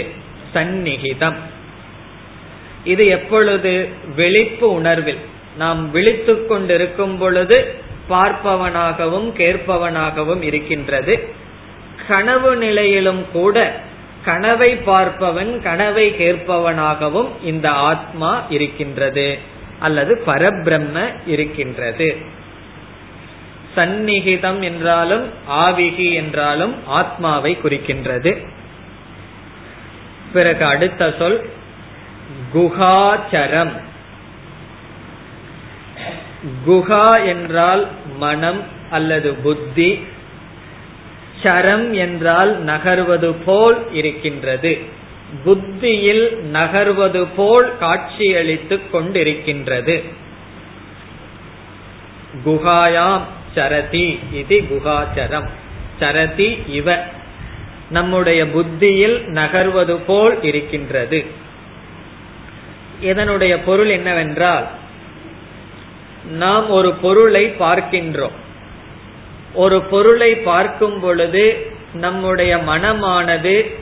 சந்நிகிதம். 0.55 1.39
இது 2.85 3.07
எப்பொழுது 3.07 3.89
விழிப்பு 4.17 4.73
உணர்வில். 4.73 5.19
நாம் 5.57 5.91
விழித்து 5.91 6.47
கொண்டிருக்கும் 6.47 7.19
பொழுது 7.19 7.75
பார்ப்பவனாகவும் 8.11 9.29
கேட்பவனாகவும் 9.37 10.43
இருக்கின்றது. 10.43 11.29
கனவு 12.09 12.57
நிலையிலும் 12.57 13.25
கூட 13.33 13.81
கனவை 14.25 14.75
பார்ப்பவன் 14.75 15.63
கனவை 15.63 16.11
கேட்பவனாகவும் 16.11 17.29
இந்த 17.45 17.71
ஆத்மா 17.71 18.45
இருக்கின்றது 18.49 19.39
அல்லது 19.79 20.23
பரபிரம்ம 20.27 21.15
இருக்கின்றது. 21.27 22.17
சந்நிகிதம் 23.77 24.63
என்றாலும் 24.63 25.31
ஆவிகி 25.51 26.13
என்றாலும் 26.13 26.75
ஆத்மாவை 26.87 27.59
குறிக்கின்றது. 27.63 28.47
பிறகு 30.33 30.65
அடுத்த 30.65 31.15
சொல் 31.19 31.51
குகாச்சரம் 32.55 33.73
குஹா 36.67 37.27
என்றால் 37.27 37.89
மனம் 38.17 38.63
அல்லது 38.91 39.35
புத்தி 39.35 40.07
சரம் 41.43 41.93
என்றால் 41.93 42.65
நகர்வது 42.65 43.35
போல் 43.45 43.93
இருக்கின்றது. 43.93 44.79
புத்தியில் 45.45 46.39
நகர்வது 46.53 47.27
போல் 47.37 47.73
காட்சியளித்துக் 47.81 48.95
கொண்டிருக்கின்றது. 48.95 49.97
குஹாயாம் 52.45 53.23
சரதி 53.55 54.19
இது 54.33 54.57
குகாச்சரம் 54.59 55.49
சரதி 56.01 56.59
இவ. 56.67 57.05
நம்முடைய 57.91 58.47
புத்தியில் 58.47 59.17
நகர்வது 59.29 59.95
போல் 60.07 60.43
இருக்கின்றது. 60.43 61.27
இதனுடைய 63.01 63.61
பொருள் 63.61 63.89
என்னவென்றால் 63.89 64.67
நாம் 66.39 66.69
ஒரு 66.71 66.93
பொருளை 66.93 67.55
பார்க்கின்றோம். 67.59 68.37
ஒரு 69.55 69.83
பொருளை 69.83 70.35
பார்க்கும் 70.35 71.01
பொழுது 71.01 71.73
நம்முடைய 71.95 72.57
மனமானது 72.57 73.75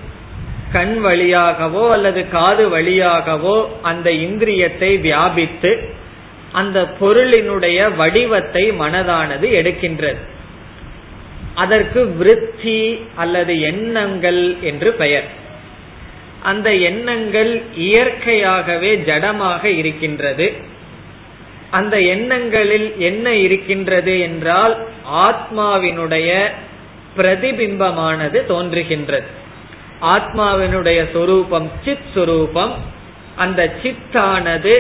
கண் 0.73 1.01
வழியாகவோ 1.05 1.91
அல்லது 1.91 2.29
காது 2.29 2.65
வழியாகவோ 2.69 3.69
அந்த 3.83 4.11
இந்திரியத்தை 4.11 5.01
வியாபித்து 5.01 5.95
அந்த 6.53 6.79
பொருளினுடைய 7.01 7.97
வடிவத்தை 7.97 8.73
மனதானது 8.73 9.47
எடுக்கின்றது. 9.61 10.21
அதற்கு 11.57 12.01
விருத்தி 12.07 12.81
அல்லது 13.15 13.61
எண்ணங்கள் 13.61 14.57
என்று 14.61 14.93
பெயர். 14.93 15.29
அந்த 16.43 16.75
எண்ணங்கள் 16.75 17.63
இயற்கையாகவே 17.75 18.91
ஜடமாக 18.97 19.65
இருக்கின்றது. 19.65 20.53
அந்த 21.71 22.01
எண்ணங்களில் 22.01 22.89
என்ன 22.99 23.35
இருக்கின்றது 23.35 24.21
என்றால் 24.21 24.75
ஆத்மாவினுடைய 25.27 26.31
பிரதிபிம்பமானது 27.17 28.39
தோன்றுகின்றது. 28.53 29.27
ஆத்மாவினுடைய 30.03 31.01
சொரூபம் 31.13 31.71
சித் 31.85 32.09
சொரூபம் 32.15 32.75
அந்த 33.37 33.75
சித்தானது 33.83 34.75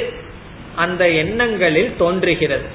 அந்த 0.74 1.10
எண்ணங்களில் 1.10 1.96
தோன்றுகிறது. 1.98 2.68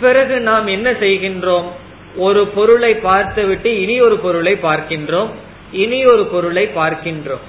பிறகு 0.00 0.40
நாம் 0.40 0.66
என்ன 0.66 0.92
செய்கின்றோம்? 0.92 1.70
ஒரு 2.16 2.46
பொருளை 2.46 2.94
பார்த்துவிட்டு 2.94 3.80
இனி 3.80 4.00
ஒரு 4.00 4.18
பொருளை 4.18 4.58
பார்க்கின்றோம் 4.62 5.30
இனி 5.72 6.04
ஒரு 6.04 6.24
பொருளை 6.26 6.68
பார்க்கின்றோம். 6.76 7.44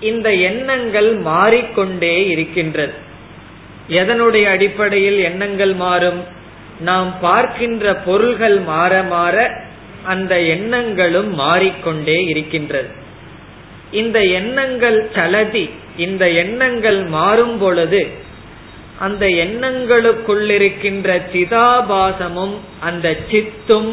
இந்த 0.00 0.34
எண்ணங்கள் 0.34 1.14
மாறிக்கொண்டே 1.14 2.28
இருக்கின்றது. 2.28 2.92
எதனுடைய 3.88 4.44
அடிப்படையில் 4.44 5.18
எண்ணங்கள் 5.18 5.74
மாறும்? 5.74 6.24
நாம் 6.80 7.20
பார்க்கின்ற 7.20 7.94
பொருள்கள் 7.94 8.58
மாற 8.58 9.02
மாற 9.02 9.64
அந்த 10.02 10.40
எண்ணங்களும் 10.40 11.34
மாறிக்கொண்டே 11.34 12.24
இருக்கின்றது. 12.24 12.88
இந்த 13.90 14.24
எண்ணங்கள் 14.24 15.10
சலதி 15.14 15.70
இந்த 15.96 16.30
எண்ணங்கள் 16.30 17.04
மாறும் 17.04 17.58
பொழுது 17.58 18.08
அந்த 19.06 19.24
எண்ணங்களுக்குள்ளிருக்கின்ற 19.44 21.08
சிதாபாசமும் 21.32 22.56
அந்த 22.80 23.08
சித்தும் 23.30 23.90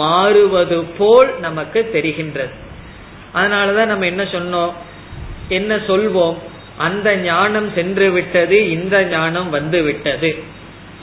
மாறுவது 0.00 0.78
போல் 0.98 1.30
நமக்கு 1.40 1.80
தெரிகின்றது. 1.94 2.54
அதனாலதான் 3.34 3.90
நம்ம 3.92 4.08
என்ன 4.12 4.22
சொன்னோம்? 4.36 4.72
என்ன 5.58 5.74
சொல்வோம்? 5.90 6.38
அந்த 6.86 7.08
ஞானம் 7.28 7.68
சென்று 7.74 8.06
விட்டது 8.10 8.58
இந்த 8.70 8.96
ஞானம் 9.04 9.50
வந்து 9.50 9.78
விட்டது 9.82 10.30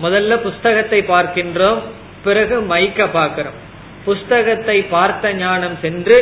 முதல்ல 0.03 0.33
புஸ்தகத்தை 0.37 0.99
பார்க்கின்றோம் 1.01 1.79
பிறகு 2.23 2.55
மைக்க 2.69 3.07
பார்க்கிறோம். 3.11 3.57
புஸ்தகத்தை 4.05 4.77
பார்த்த 4.95 5.33
ஞானம் 5.33 5.77
சென்று 5.81 6.17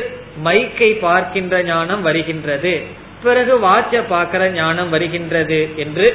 மைக்கை 0.46 0.92
பார்க்கின்ற 1.00 1.56
ஞானம் 1.64 2.02
வருகின்றது. 2.02 2.74
பிறகு 3.24 3.54
வாட்ச 3.66 4.02
பார்க்கிற 4.08 4.44
ஞானம் 4.60 4.90
வருகின்றது 4.90 5.60
என்று 5.76 6.08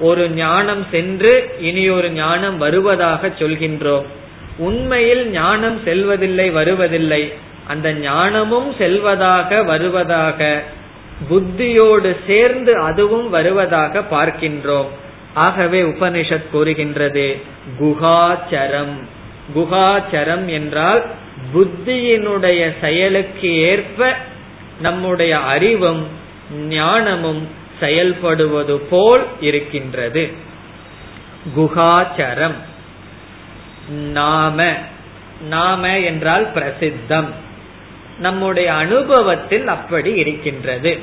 ஒரு 0.00 0.30
ஞானம் 0.30 0.86
சென்று 0.90 1.54
இனி 1.60 1.90
ஒரு 1.90 2.10
ஞானம் 2.10 2.58
வருவதாக 2.58 3.28
சொல்கின்றோம். 3.28 4.04
உண்மையில் 4.56 5.26
ஞானம் 5.26 5.80
செல்வதில்லை 5.84 6.50
வருவதில்லை. 6.50 7.32
அந்த 7.66 7.92
ஞானமும் 7.92 8.74
செல்வதாக 8.78 9.64
வருவதாக 9.64 10.62
புத்தியோடு 11.28 12.16
சேர்ந்து 12.26 12.80
அதுவும் 12.80 13.30
வருவதாக 13.30 14.02
பார்க்கின்றோம். 14.10 14.86
ஆகவே 15.34 15.82
உபனிஷத் 15.82 16.50
கூறுகின்றது 16.50 17.40
குகாச்சரம் 17.80 19.02
குகாச்சரம் 19.54 20.46
என்றால் 20.46 21.04
புத்தியினுடைய 21.54 22.74
செயலுக்கு 22.80 23.58
ஏற்ப 23.58 24.16
நம்முடைய 24.80 25.38
அறிவும் 25.38 26.06
ஞானமும் 26.68 27.48
செயல்படுவது 27.80 28.76
போல் 28.76 29.26
இருக்கின்றது. 29.40 30.30
குகாச்சரம் 31.56 32.54
நாம. 33.88 34.72
நாம 35.48 35.98
என்றால் 35.98 36.52
பிரசித்தம். 36.54 37.28
நம்முடைய 38.18 38.74
அனுபவத்தில் 38.74 39.66
அப்படி 39.66 40.12
இருக்கின்றது. 40.12 40.98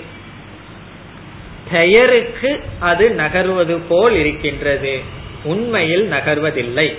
பெயருக்கு 1.72 2.64
அது 2.80 3.10
நகர்வது 3.10 3.80
போல் 3.88 4.14
இருக்கின்றது. 4.14 5.00
உண்மையில் 5.44 6.12
நகர்வதில்லை. 6.12 6.98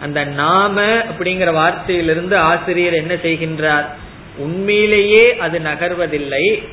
அந்த 0.00 0.24
நாம 0.24 0.82
அப்படிங்கிற 0.82 1.52
வார்த்தையிலிருந்து 1.52 2.34
ஆசிரியர் 2.34 2.94
என்ன 2.94 3.14
செய்கின்றார்? 3.14 3.84
உண்மையிலேயே 4.36 5.36
அது 5.36 5.58
நகர்வதில்லை. 5.58 6.68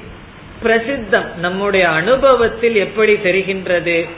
பிரசித்தம். 0.62 1.36
நம்முடைய 1.36 1.90
அனுபவத்தில் 1.90 2.76
எப்படி 2.76 3.14
தெரிகின்றது? 3.14 4.10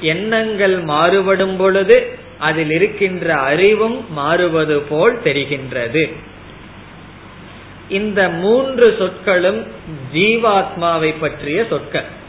எண்ணங்கள் 0.00 0.80
மாறுபடும் 0.80 1.56
பொழுது 1.56 2.16
அதில் 2.38 2.70
இருக்கின்ற 2.70 3.34
அறிவும் 3.34 4.12
மாறுவது 4.12 4.80
போல் 4.80 5.18
தெரிகின்றது. 5.24 6.12
இந்த 7.88 8.28
மூன்று 8.28 8.94
சொற்களும் 8.98 9.66
ஜீவாத்மாவை 10.14 11.14
பற்றிய 11.20 11.66
சொற்கள். 11.68 12.22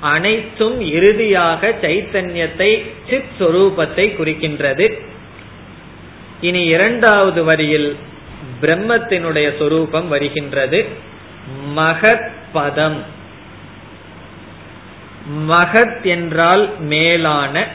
அனைத்தும் 0.00 0.80
இறுதியாக 0.80 1.74
சைத்தன்யத்தை 1.82 2.86
சித் 3.10 3.34
சொரூபத்தை 3.38 4.06
குறிக்கின்றது. 4.16 5.02
இனி 6.40 6.64
இரண்டாவது 6.64 7.44
வரியில் 7.44 7.96
பிரம்மத்தினுடைய 8.60 9.58
சொரூபம் 9.58 10.08
வருகின்றது. 10.08 10.86
மகத் 11.76 12.30
பதம் 12.52 13.16
மகத் 15.48 16.02
என்றால் 16.02 16.80
மேலான. 16.80 17.66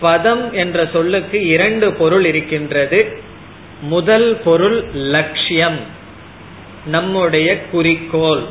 பதம் 0.00 0.52
என்ற 0.52 0.88
சொல்லுக்கு 0.92 1.46
இரண்டு 1.46 1.92
பொருள் 1.92 2.24
இருக்கின்றது. 2.24 3.22
முதல் 3.80 4.40
பொருள் 4.44 4.84
லட்சியம் 4.92 5.78
நம்முடைய 6.86 7.64
குறிக்கோள் 7.64 8.44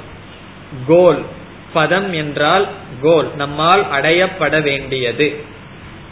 கோல். 0.88 1.26
பதம் 1.74 2.14
என்றால் 2.14 2.68
கோல் 3.02 3.36
நம்மால் 3.36 3.86
அடையப்பட 3.92 4.62
வேண்டியது. 4.62 5.44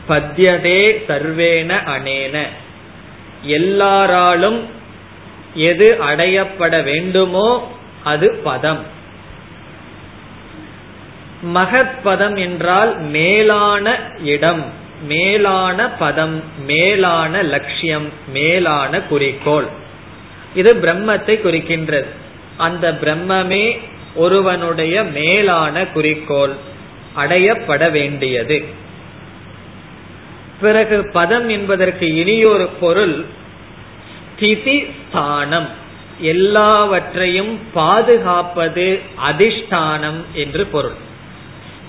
பத்தியதே 0.09 1.03
சர்வேன 1.07 1.77
அனேன. 1.97 2.41
எல்லாராலும் 3.41 4.69
எது 5.55 5.97
அடையப்பட 6.01 6.83
வேண்டுமோ 6.83 7.77
அது 8.03 8.31
பதம். 8.43 8.83
மகத் 11.55 12.01
பதம் 12.03 12.35
என்றால் 12.35 12.99
மேலான 12.99 13.99
இடம் 14.23 14.63
மேலான 15.03 15.89
பதம் 15.89 16.43
மேலான 16.65 17.41
லட்சியம் 17.43 18.09
மேலான 18.27 19.01
குறிக்கோள். 19.01 19.65
இது 20.55 20.75
பிரம்மத்தை 20.75 21.39
குறிக்கின்றது. 21.41 22.05
அந்த 22.57 22.91
பிரம்மமே 22.91 23.79
ஒருவனுடைய 24.15 25.03
மேலான 25.03 25.87
குறிக்கோள் 25.87 26.53
அடையப்பட 27.17 27.91
வேண்டியது. 27.91 28.65
பிறகு 30.61 31.09
பதம் 31.13 31.49
என்பதற்கு 31.49 32.15
இனியொரு 32.15 32.69
பொருள் 32.79 33.25
ஸ்திதி 34.35 34.85
ஸ்தானம். 34.99 35.67
எல்லாவற்றையும் 36.19 37.59
பாதுகாப்பது 37.73 39.01
அதிஷ்டானம் 39.29 40.21
என்று 40.33 40.65
பொருள். 40.65 40.97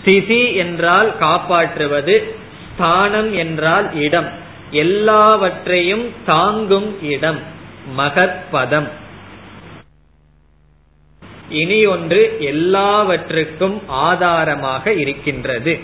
ஸ்திதி 0.00 0.54
என்றால் 0.54 1.18
காப்பாற்றுவது 1.18 2.34
ஸ்தானம் 2.74 3.32
என்றால் 3.34 3.88
இடம். 4.02 4.30
எல்லாவற்றையும் 4.70 6.06
தாங்கும் 6.26 7.02
இடம் 7.02 7.40
மகற்பதம் 7.96 8.88
இனி 11.50 11.86
ஒன்று 11.86 12.36
எல்லாவற்றுக்கும் 12.40 13.82
ஆதாரமாக 13.88 14.92
இருக்கின்றது. 14.92 15.80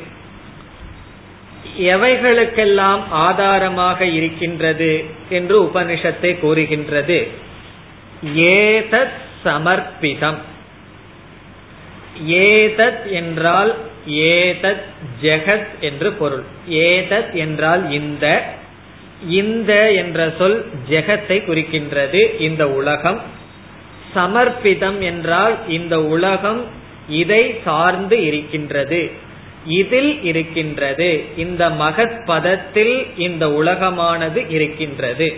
எவைகளுக்கெல்லாம் 1.78 3.00
ஆதாரமாக 3.10 4.04
இருக்கின்றது 4.04 5.04
என்று 5.28 5.62
உபனிஷத்தை 5.62 6.38
கூறுகின்றது. 6.38 7.28
ஏதத் 8.36 9.12
சமர்ப்பிதம். 9.44 10.36
ஏதத் 12.28 13.10
என்றால் 13.10 13.74
ஏதத் 14.08 14.82
ஜெகத் 15.22 15.66
என்று 15.80 16.12
பொருள். 16.12 16.42
ஏதத் 16.70 17.32
என்றால் 17.32 17.90
இந்த. 17.90 18.54
இந்த 19.28 19.92
என்ற 19.92 20.34
சொல் 20.38 20.70
ஜெகத்தை 20.90 21.44
குறிக்கின்றது 21.44 22.40
இந்த 22.40 22.70
உலகம். 22.70 23.22
சமர்ப்பிதம் 24.14 24.98
என்றால் 24.98 25.68
இந்த 25.68 26.04
உலகம் 26.04 26.64
இதை 27.08 27.60
சார்ந்து 27.64 28.24
இருக்கின்றது. 28.24 29.30
இதில் 29.66 30.22
இருக்கின்றது. 30.22 31.24
இந்த 31.36 31.70
மகத் 31.70 32.24
பதத்தில் 32.24 33.06
இந்த 33.16 33.48
உலகமானது 33.48 34.50
இருக்கின்றது. 34.50 35.36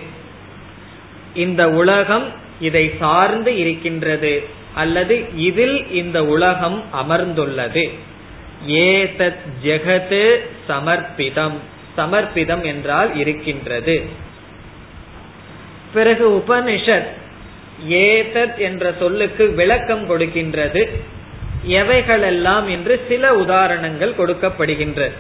இந்த 1.35 1.71
உலகம் 1.71 2.33
இதை 2.61 2.93
சார்ந்து 2.99 3.59
இருக்கின்றது 3.59 4.43
அல்லது 4.75 5.25
இதில் 5.37 5.93
இந்த 5.93 6.27
உலகம் 6.27 6.85
அமர்ந்துள்ளது. 6.93 7.91
ஏதத் 8.67 9.37
ஜெகது 9.65 10.37
சமர்ப்பிதம். 10.69 11.55
சமர்ப்பிதம் 11.97 12.65
என்றால் 12.65 13.17
இருக்கின்றது. 13.17 14.03
பிறகு 15.95 16.31
உபனிஷத் 16.31 17.07
ஏதத் 17.89 18.57
என்ற 18.57 18.95
சொல்லுக்கு 18.99 19.51
விளக்கம் 19.51 20.11
கொடுக்கின்றது. 20.11 20.89
எவைகளெல்லாம் 21.69 22.69
என்று 22.69 23.05
சில 23.09 23.35
உதாரணங்கள் 23.35 24.13
கொடுக்கப்படுகின்றது 24.13 25.13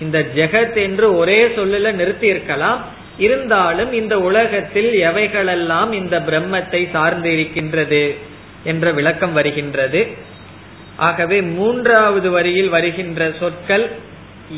இந்த 0.00 0.26
ஜெகத் 0.34 0.76
என்று 0.76 1.16
ஒரே 1.16 1.46
சொல்லுல 1.46 1.92
நிறுத்தி 1.92 2.26
இருக்கலாம் 2.26 2.84
இருந்தாலும் 3.18 3.92
இந்த 3.92 4.20
உலகத்தில் 4.20 5.02
எவைகளெல்லாம் 5.02 5.92
இந்த 5.92 6.20
பிரம்மத்தை 6.20 6.90
சார்ந்து 6.90 7.32
இருக்கின்றது 7.32 8.16
என்ற 8.64 8.92
விளக்கம் 8.92 9.32
வருகின்றது. 9.32 10.08
ஆகவே 10.96 11.42
மூன்றாவது 11.42 12.30
வரியில் 12.30 12.68
வருகின்ற 12.68 13.32
சொற்கள் 13.38 13.90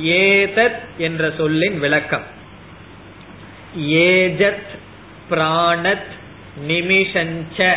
ஏதத் 0.05 0.79
என்ற 0.99 1.33
சொல்லின் 1.37 1.79
விளக்கம். 1.79 2.23
ஏஜத் 3.81 4.79
பிராணத் 5.31 6.11
நிமிஷஞ்ச 6.69 7.73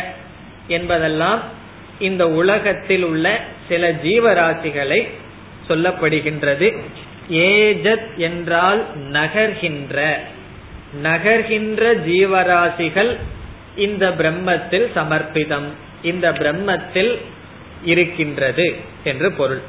என்பதெல்லாம் 0.66 1.58
இந்த 2.00 2.30
உலகத்தில் 2.30 3.02
உள்ள 3.02 3.40
சில 3.68 3.92
ஜீவராசிகளை 3.92 5.08
சொல்லப்படுகின்றது. 5.68 6.76
ஏஜத் 7.30 8.16
என்றால் 8.16 8.84
நகர்கின்ற. 9.10 10.12
நகர்கின்ற 11.02 11.94
ஜீவராசிகள் 12.06 13.16
இந்த 13.76 14.08
பிரம்மத்தில் 14.08 14.86
சமர்ப்பிதம். 14.96 15.68
இந்த 16.02 16.32
பிரம்மத்தில் 16.32 17.18
இருக்கின்றது 17.84 18.76
என்று 19.04 19.32
பொருள். 19.32 19.60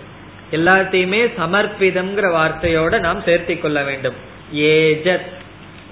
எல்லாத்தையுமே 0.51 1.31
சமர்ப்பிதம்ங்கிற 1.39 2.31
வார்த்தையோட 2.33 2.99
நாம் 2.99 3.23
சேர்த்திக் 3.23 3.59
கொள்ள 3.59 3.83
வேண்டும். 3.83 4.15
ஏஜத். 4.55 5.29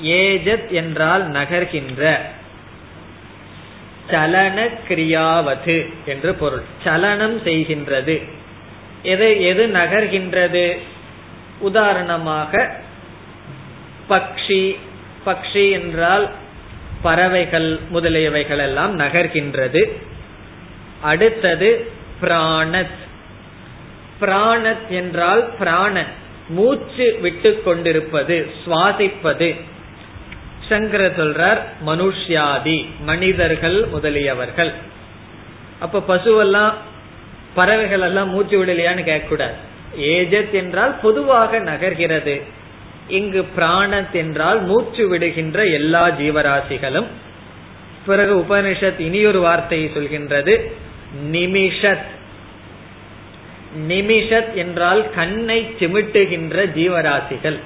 ஏஜத் 0.03 0.67
என்றால் 0.69 1.29
நகர்கின்ற. 1.29 2.17
சலன 4.11 4.67
கிரியாவது 4.87 5.93
என்று 6.05 6.33
பொருள். 6.33 6.61
சலனம் 6.83 7.45
செய்கின்றது. 7.45 8.29
எது 9.03 9.41
எது 9.41 9.67
நகர்கின்றது? 9.67 10.77
உதாரணமாக 11.59 12.75
பக்ஷி 14.09 14.75
பக்ஷி 15.25 15.71
என்றால் 15.71 16.29
பறவைகள் 17.01 17.79
முதலியவைகள் 17.93 18.57
எல்லாம் 18.57 18.99
நகர்கின்றது. 18.99 19.91
அடுத்தது 21.01 21.91
பிராணத். 22.21 22.97
பிராணத் 24.21 24.87
என்றால் 24.89 25.49
பிராணன். 25.59 26.07
மூச்சு 26.49 27.17
விட்டு 27.21 27.61
கொண்டிருப்பது 27.63 28.51
சுவாசிப்பது. 28.65 29.61
சங்கர 30.69 31.07
சொல்றார் 31.07 31.59
மனுஷ்யாதி 31.85 32.85
மனிதர்கள் 33.01 33.87
முதலியவர்கள். 33.93 34.71
அப்ப 35.79 36.03
பசுவெல்லாம் 36.07 36.73
பறவைகள் 37.53 38.01
எல்லாம் 38.01 38.29
மூச்சு 38.29 38.65
விடலையான்னு 38.65 39.05
கேட்கக்கூடாது. 39.05 39.53
ஏஜத் 39.99 40.51
என்றால் 40.51 40.99
பொதுவாக 41.01 41.59
நகர்கிறது. 41.59 42.41
இங்கு 43.07 43.47
பிராணத் 43.57 44.11
என்றால் 44.11 44.63
மூச்சு 44.63 45.07
விடுகின்ற 45.07 45.65
எல்லா 45.65 46.09
ஜீவராசிகளும். 46.09 47.05
பிறகு 48.05 48.35
உபனிஷத் 48.35 48.99
இனியொரு 48.99 49.39
வார்த்தையை 49.39 49.91
சொல்கின்றது. 49.95 50.71
நிமிஷத். 51.31 52.05
நிமிஷத் 53.87 54.53
என்றால் 54.53 55.09
கண்ணை 55.09 55.75
சிமிட்டுகின்ற 55.79 56.65
ஜீவராசிகள். 56.75 57.59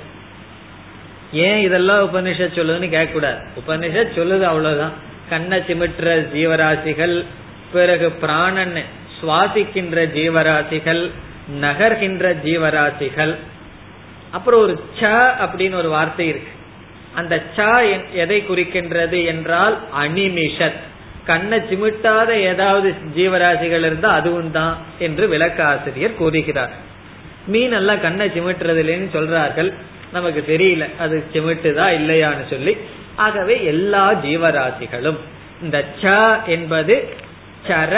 ஏன் 1.34 1.60
இதெல்லாம் 1.60 2.02
உபனிஷத் 2.06 2.58
சொல்லுதுன்னு 2.58 2.90
கேட்கக்கூடாது. 2.96 3.40
உபனிஷத் 3.62 4.16
சொல்லுது 4.16 4.42
அவ்வளவுதான். 4.42 4.92
கண்ணை 5.30 5.60
சிமிட்டுற 5.60 6.10
ஜீவராசிகள் 6.36 7.24
பிறகு 7.74 8.12
பிராணன் 8.12 8.82
சுவாசிக்கின்ற 9.22 10.06
ஜீவராசிகள் 10.14 11.12
நகர்கின்ற 11.62 12.36
ஜீவராசிகள். 12.46 13.36
அப்புறம் 14.32 14.62
ஒரு 14.62 14.84
ச 15.00 15.04
அப்படின்னு 15.46 15.76
ஒரு 15.76 15.90
வார்த்தை 15.90 16.28
இருக்கு. 16.28 16.52
அந்த 17.14 17.44
ச 17.58 17.86
எதை 18.14 18.44
குறிக்கின்றது 18.50 19.26
என்றால் 19.26 19.78
அனிமிஷத். 20.02 20.80
கண்ணை 21.26 21.60
சிமிட்டாத 21.60 22.30
ஏதாவது 22.32 22.94
ஜீவராசிகள் 23.16 23.86
இருந்தா 23.90 24.10
அதுவும் 24.10 24.52
தான் 24.52 24.78
என்று 25.00 25.28
விளக்க 25.28 25.66
ஆசிரியர் 25.66 26.16
கூறுகிறார். 26.16 26.72
மீன் 27.48 27.72
எல்லாம் 27.72 28.02
கண்ணை 28.02 28.28
சிமிட்டுறது 28.28 28.82
இல்லைன்னு 28.84 29.16
சொல்றார்கள். 29.16 29.74
நமக்கு 30.14 30.44
தெரியல 30.48 30.86
அது 31.00 31.24
சிமிட்டுதா 31.34 31.86
இல்லையான்னு 32.00 32.46
சொல்லி. 32.50 32.78
ஆகவே 33.16 33.56
எல்லா 33.64 34.14
ஜீவராசிகளும் 34.14 35.20
இந்த 35.62 35.86
ச 36.02 36.14
என்பது 36.46 36.96
சர 37.68 37.94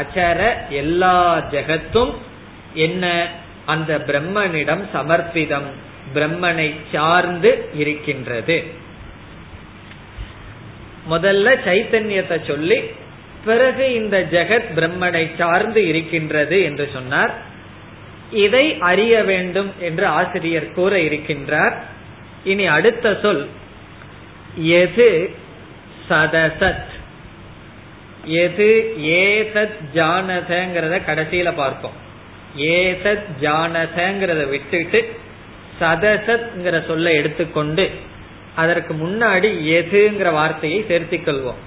அச்சர 0.00 0.40
எல்லா 0.70 1.16
ஜெகத்தும் 1.50 2.14
என்ன? 2.74 3.04
அந்த 3.66 3.98
பிரம்மனிடம் 3.98 4.84
சமர்ப்பிதம் 4.94 5.68
பிரம்மனை 6.14 6.68
சார்ந்து 6.92 7.50
இருக்கின்றது. 7.74 8.64
முதல்ல 11.10 11.48
சைத்தன்யத்தை 11.66 12.46
சொல்லி 12.46 12.78
பிறகு 13.44 13.94
இந்த 13.94 14.16
ஜெகத் 14.30 14.70
பிரம்மனை 14.76 15.24
சார்ந்து 15.38 15.86
இருக்கின்றது 15.86 16.62
என்று 16.62 16.90
சொன்னார். 16.92 17.34
இதை 18.32 18.76
அறிய 18.80 19.24
வேண்டும் 19.24 19.72
என்று 19.80 20.06
ஆசிரியர் 20.06 20.72
கூற 20.72 20.96
இருக்கின்றார். 20.96 21.76
இனி 22.44 22.66
அடுத்த 22.66 23.18
சொல். 23.22 23.48
எது 24.56 25.34
சதசத்? 26.10 26.86
எது 28.24 28.94
ஏதத் 28.98 29.76
ஜானதங்கிறத 29.94 31.00
கடைசியில 31.06 31.52
பார்ப்போம். 31.54 31.92
ஏதத் 32.56 33.24
ஜானதங்கிறத 33.40 34.48
விட்டுட்டு 34.48 35.16
சதசத்ங்கிற 35.80 36.86
சொல்ல 36.86 37.12
எடுத்துக்கொண்டு 37.12 37.90
அதற்கு 38.54 38.94
முன்னாடி 38.94 39.62
எதுங்கிற 39.72 40.32
வார்த்தையை 40.32 40.84
சேர்த்திக் 40.88 41.26
கொள்வோம். 41.26 41.62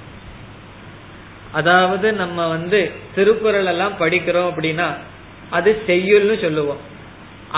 அதாவது 1.51 2.13
நம்ம 2.13 2.47
வந்து 2.47 2.91
திருக்குறள் 3.15 3.65
எல்லாம் 3.65 3.93
படிக்கிறோம் 3.99 4.51
அப்படின்னா 4.51 4.93
அது 5.51 5.69
செய்யுள்னு 5.87 6.35
சொல்லுவோம். 6.41 6.81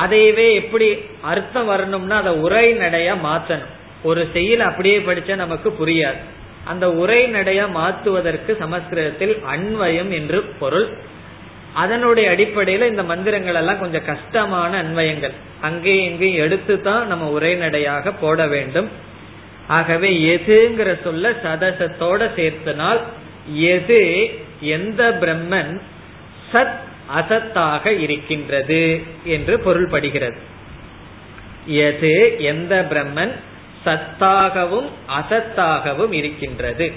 அதையவே 0.04 0.48
எப்படி 0.62 0.88
அர்த்தம் 1.32 1.66
வரணும்னா 1.66 2.16
அதை 2.16 2.34
உரை 2.46 2.68
நடைய 2.74 3.10
மாத்தணும். 3.26 3.74
ஒரு 4.04 4.22
செயல் 4.34 4.60
அப்படியே 4.60 4.98
படிச்சா 5.00 5.36
நமக்கு 5.36 5.70
புரியாது. 5.80 6.22
அந்த 6.66 6.86
உரை 7.02 7.22
நடைய 7.34 7.62
மாத்துவதற்கு 7.72 8.52
சமஸ்கிருதத்தில் 8.60 9.36
அன்வயம் 9.54 10.12
என்று 10.20 10.39
பொருள். 10.62 10.88
அதனுடைய 11.74 12.26
அடிப்படையில 12.32 12.88
இந்த 12.88 13.04
மந்திரங்கள் 13.04 13.60
எல்லாம் 13.62 13.80
கொஞ்சம் 13.80 14.06
கஷ்டமான 14.06 14.72
அன்வயங்கள். 14.84 15.36
அங்கேயும் 15.62 16.08
இங்கேயும் 16.10 16.44
எடுத்து 16.46 16.76
தான் 16.82 17.08
நம்ம 17.08 17.26
உரைநடையாக 17.39 18.14
போட 18.22 18.48
வேண்டும். 18.48 18.89
ஆகவே 19.68 20.10
எதுங்கிற 20.36 20.89
சொல்ல 21.04 21.32
சதசத்தோட 21.44 22.22
சேர்த்தனால் 22.38 23.02
எது 23.76 24.02
எந்த 24.78 25.04
பிரம்மன் 25.22 25.74
சத் 26.52 26.80
அசத்தாக 27.18 27.99
இருக்கின்றது 27.99 29.04
என்று 29.24 29.58
பொருள்படுகிறது. 29.58 30.38
எது? 31.66 32.36
எந்த 32.39 32.88
பிரம்மன் 32.89 33.32
சத்தாகவும் 33.86 34.89
அசத்தாகவும் 35.20 36.12
இருக்கின்றது. 36.12 36.91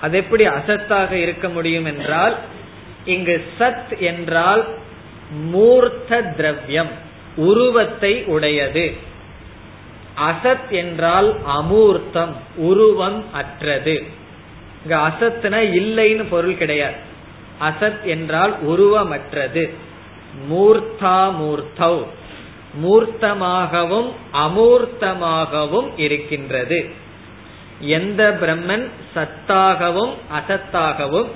அது 0.00 0.16
எப்படி 0.16 0.46
அசத்தாக 0.46 1.12
இருக்க 1.12 1.48
முடியும் 1.48 1.84
என்றால் 1.84 2.36
இங்கு 3.04 3.44
சத் 3.58 3.98
என்றால் 3.98 4.68
மூர்த்த 5.30 6.22
திரவியம் 6.22 6.90
உருவத்தை 7.36 8.24
உடையது. 8.24 8.94
அசத் 10.30 10.68
என்றால் 10.70 11.40
அமூர்த்தம் 11.48 12.32
உருவம் 12.56 13.24
அற்றது. 13.32 14.04
இங்க 14.82 14.96
அசத்னா 14.96 15.60
இல்லைன்னு 15.78 16.24
பொருள் 16.30 16.56
கிடையாது. 16.56 17.08
அசத் 17.60 18.02
என்றால் 18.02 18.56
உருவமற்றது. 18.66 19.70
மூர்த்தாமூர்த்தௌ. 20.52 22.04
மூர்த்தமாகவும் 22.84 24.10
அமூர்த்தமாகவும் 24.32 25.88
இருக்கின்றது. 25.96 26.90
எந்த 27.80 28.38
பிரம்மன் 28.40 28.88
சத்தாகவும் 29.14 30.14
அசத்தாகவும் 30.30 31.26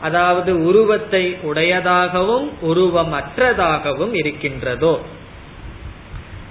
அதாவது 0.00 0.64
உருவத்தை 0.64 1.36
உடையதாகவும் 1.42 2.48
உருவமற்றதாகவும் 2.62 4.14
இருக்கின்றதோ. 4.14 5.00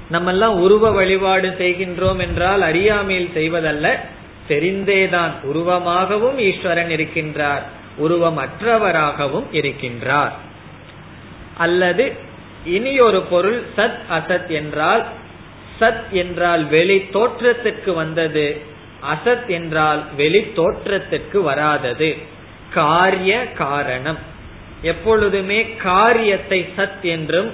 நம்ம 0.09 0.31
எல்லாம் 0.31 0.59
உருவ 0.59 0.91
வழிபாடு 0.91 1.55
செய்கின்றோம் 1.59 2.17
என்றால் 2.17 2.61
அறியாமையில் 2.61 3.29
செய்வதல்ல 3.33 4.05
தெரிந்தேதான் 4.49 5.31
உருவமாகவும் 5.43 6.37
ஈஸ்வரன் 6.37 6.89
இருக்கின்றார். 6.89 7.61
உருவமற்றவராகவும் 8.01 9.43
இருக்கின்றார். 9.51 10.31
அல்லது 11.57 12.13
இனி 12.65 12.99
ஒரு 12.99 13.21
பொருள் 13.21 13.63
சத் 13.77 13.97
அசத் 14.11 14.47
என்றால் 14.47 15.05
சத் 15.79 16.09
என்றால் 16.09 16.63
வெளி 16.63 17.07
தோற்றத்திற்கு 17.13 17.93
வந்தது 17.93 18.61
அசத் 19.13 19.47
என்றால் 19.47 20.03
வெளி 20.15 20.51
தோற்றத்திற்கு 20.55 21.41
வராதது. 21.41 22.15
காரிய 22.73 23.51
காரணம். 23.51 24.17
எப்பொழுதுமே 24.81 25.75
காரியத்தை 25.75 26.69
சத் 26.77 27.01
என்றும் 27.01 27.51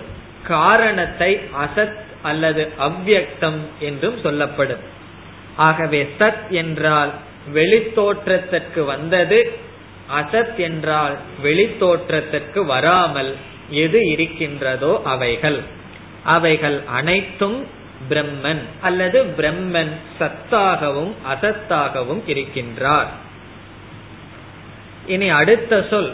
காரணத்தை 0.47 1.39
அசத் 1.59 1.97
அல்லது 2.21 2.69
அவ்வியக்தம் 2.79 3.59
என்றும் 3.79 4.19
சொல்லப்படும். 4.23 4.79
ஆகவே 5.55 6.09
சத் 6.19 6.49
என்றால் 6.49 7.11
வெளித்தோற்றத்திற்கு 7.53 8.85
வந்தது 8.85 9.51
அசத் 10.09 10.55
என்றால் 10.55 11.17
வெளித்தோற்றத்திற்கு 11.43 12.65
வராமல் 12.65 13.35
எது 13.69 14.07
இருக்கின்றதோ 14.09 15.01
அவைகள். 15.03 15.59
அவைகள் 16.23 16.81
அனைத்தும் 16.87 17.65
பிரம்மன் 18.09 18.61
அல்லது 18.81 19.23
பிரம்மன் 19.37 19.91
சத்தாகவும் 20.19 21.13
அசத்தாகவும் 21.33 22.21
இருக்கின்றார். 22.27 23.11
இனி 25.07 25.29
அடுத்த 25.29 25.85
சொல். 25.89 26.13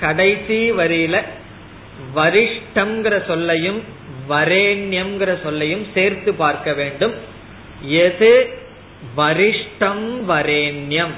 கடைசி 0.00 0.72
வரியில 0.72 1.22
வரிஷ்டம்ங்கிற 2.14 3.26
சொல்லையும் 3.26 3.82
வரேண்யம்ங்கிற 4.28 5.42
சொல்லையும் 5.42 5.86
சேர்த்து 5.94 6.34
பார்க்க 6.34 6.72
வேண்டும். 6.72 7.14
எது 7.86 8.58
வரிஷ்டம் 9.16 10.06
வரேண்யம்? 10.28 11.14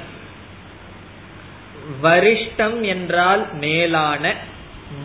வரிஷ்டம் 2.03 2.81
என்றால் 2.81 3.47
மேலான 3.55 4.35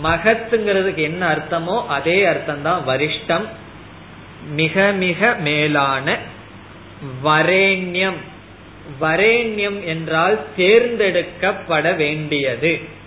மகத்துங்கிறதுக்கு 0.04 1.02
என்ன 1.02 1.22
அர்த்தமோ 1.28 1.86
அதே 1.88 2.26
அர்த்தம் 2.26 2.62
தான் 2.62 2.82
வரிஷ்டம். 2.88 3.46
மிக 4.56 4.92
மிக 4.92 5.36
மேலான 5.40 6.18
வரேண்யம். 7.24 8.20
வரேண்யம் 9.02 9.84
என்றால் 9.84 10.40
தேர்ந்தெடுக்கப்பட 10.58 11.96
வேண்டியது. 11.96 13.00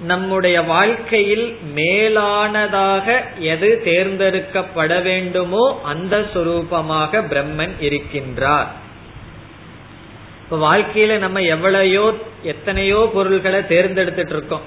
நம்முடைய 0.00 0.62
வாழ்க்கையில் 0.62 1.56
மேலானதாக 1.74 3.06
எது 3.38 3.82
தேர்ந்தெடுக்கப்பட 3.84 5.02
வேண்டுமோ 5.02 5.80
அந்த 5.84 6.18
சுரூபமாக 6.34 7.22
பிரம்மன் 7.30 7.74
இருக்கின்றார். 7.80 8.66
இப்ப 10.52 10.76
வாழ்க்கையில 10.76 11.18
நம்ம 11.18 11.40
எவ்வளையோ 11.40 12.14
எத்தனையோ 12.42 13.10
பொருள்களை 13.12 13.60
தேர்ந்தெடுத்துட்டு 13.60 14.34
இருக்கோம். 14.36 14.64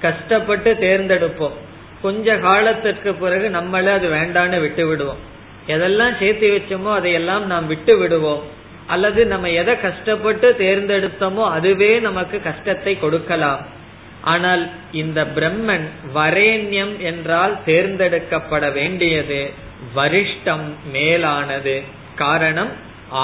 கஷ்டப்பட்டு 0.00 0.70
தேர்ந்தெடுப்போம். 0.80 1.52
கொஞ்ச 2.02 2.36
காலத்திற்கு 2.38 3.10
பிறகு 3.14 3.46
நம்மள 3.48 3.92
அது 3.92 4.08
வேண்டான்னு 4.08 4.58
விட்டு 4.60 4.84
விடுவோம். 4.86 5.20
எதெல்லாம் 5.66 6.14
சேர்த்து 6.18 6.48
வச்சோமோ 6.54 6.90
அதையெல்லாம் 6.94 7.44
நாம் 7.46 7.66
விட்டு 7.66 7.94
விடுவோம். 7.98 8.42
அல்லது 8.86 9.26
நம்ம 9.26 9.50
எதை 9.50 9.80
கஷ்டப்பட்டு 9.80 10.48
தேர்ந்தெடுத்தோமோ 10.58 11.44
அதுவே 11.50 11.98
நமக்கு 11.98 12.40
கஷ்டத்தை 12.42 12.98
கொடுக்கலாம். 12.98 13.62
ஆனால் 14.32 14.64
இந்த 14.92 15.22
பிரம்மன் 15.36 15.86
வரேண்யம் 16.14 16.96
என்றால் 17.10 17.54
தேர்ந்தெடுக்கப்பட 17.66 18.72
வேண்டியது 18.72 19.40
வரிஷ்டம் 19.96 20.66
மேலானது. 20.92 21.76
காரணம் 22.14 22.74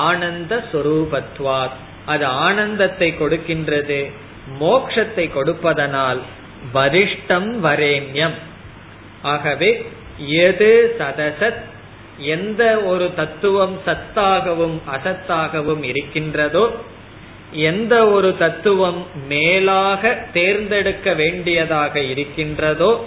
ஆனந்த 0.04 0.62
சுரூபத்வாத். 0.72 1.76
அது 2.06 2.26
ஆனந்தத்தை 2.26 3.14
கொடுக்கின்றது 3.20 4.10
மோக்ஷத்தை 4.60 5.32
கொடுப்பதனால் 5.32 6.20
வரிஷ்டம் 6.74 7.50
வரேண்யம். 7.62 8.34
ஆகவே 9.22 9.86
எது 10.26 10.96
சதசத் 10.98 11.62
எந்த 12.18 12.62
ஒரு 12.80 13.14
தத்துவம் 13.14 13.78
சத்தாகவும் 13.86 14.76
அசத்தாகவும் 14.92 15.82
இருக்கின்றதோ 15.82 16.74
எந்த 17.52 18.06
ஒரு 18.06 18.36
தத்துவம் 18.38 19.06
மேலாக 19.28 20.18
தேர்ந்தெடுக்க 20.32 21.14
வேண்டியதாக 21.14 22.00
இருக்கின்றதோ 22.00 23.04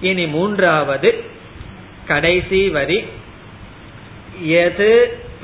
இனி 0.00 0.26
மூன்றாவது 0.26 1.24
கடைசி 2.06 2.68
வரி 2.68 3.04
எது 4.46 4.90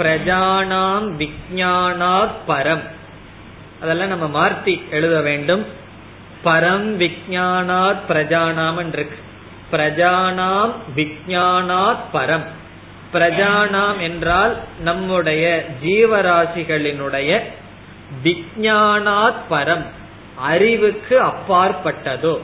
பிரஜானாம் 0.00 1.10
விஜயானாத் 1.18 2.30
பரம். 2.48 2.80
அதெல்லாம் 3.80 4.08
நம்ம 4.08 4.26
மாற்றி 4.26 4.82
எழுத 4.90 5.20
வேண்டும். 5.20 5.66
பரம் 6.44 6.96
விஜயானாத் 6.96 7.98
பிரஜானாம் 8.08 8.92
இருக்கு 8.92 9.18
பிரஜானாம் 9.72 10.72
விஜயானாத் 10.96 11.98
பரம். 12.12 12.44
பிரஜானாம் 13.12 14.00
என்றால் 14.00 14.56
நம்முடைய 14.80 15.66
ஜீவராசிகளினுடைய 15.84 17.42
விஜயானாத் 18.24 19.40
பரம். 19.50 19.84
அறிவுக்கு 20.36 21.20
அப்பாற்பட்டதோ. 21.22 22.40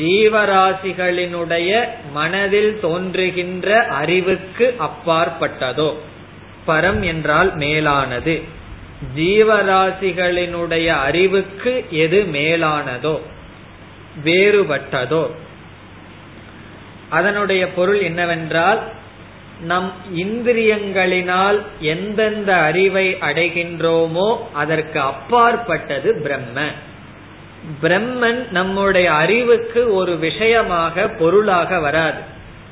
ஜீவராசிகளினுடைய 0.00 1.88
மனதில் 2.12 2.80
தோன்றுகின்ற 2.80 3.86
அறிவுக்கு 3.86 4.76
அப்பாற்பட்டதோ. 4.78 5.96
பரம் 6.66 7.00
என்றால் 7.00 7.56
மேலானது. 7.56 8.42
ஜீவராசிகளினுடைய 9.16 10.86
அறிவுக்கு 10.86 11.84
எது 11.90 12.26
மேலானதோ 12.32 13.20
வேறுபட்டதோ. 14.24 15.30
அதனுடைய 17.08 17.68
பொருள் 17.68 18.00
என்னவென்றால் 18.00 18.80
நம் 19.60 19.92
இந்திரியங்களினால் 20.16 21.58
எந்தெந்த 21.80 22.54
அறிவை 22.54 23.14
அடைகின்றோமோ 23.14 24.36
அதற்கு 24.52 25.00
அப்பாற்பட்டது 25.00 26.14
பிரம்ம. 26.14 26.60
பிரம்மன் 27.82 28.50
நம்முடைய 28.50 29.12
அறிவுக்கு 29.12 29.94
ஒரு 29.94 30.18
விஷயமாக 30.18 31.08
பொருளாக 31.08 31.80
வராது. 31.80 32.20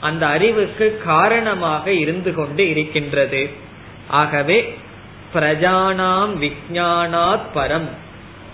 அந்த 0.00 0.26
அறிவுக்கு 0.26 1.00
காரணமாக 1.04 1.92
இருந்து 1.92 2.34
கொண்டு 2.34 2.68
இருக்கின்றது. 2.68 3.68
ஆகவே 4.10 4.78
பிரஜானாம் 5.34 6.36
விஜயானாத் 6.40 7.46
பரம். 7.54 7.88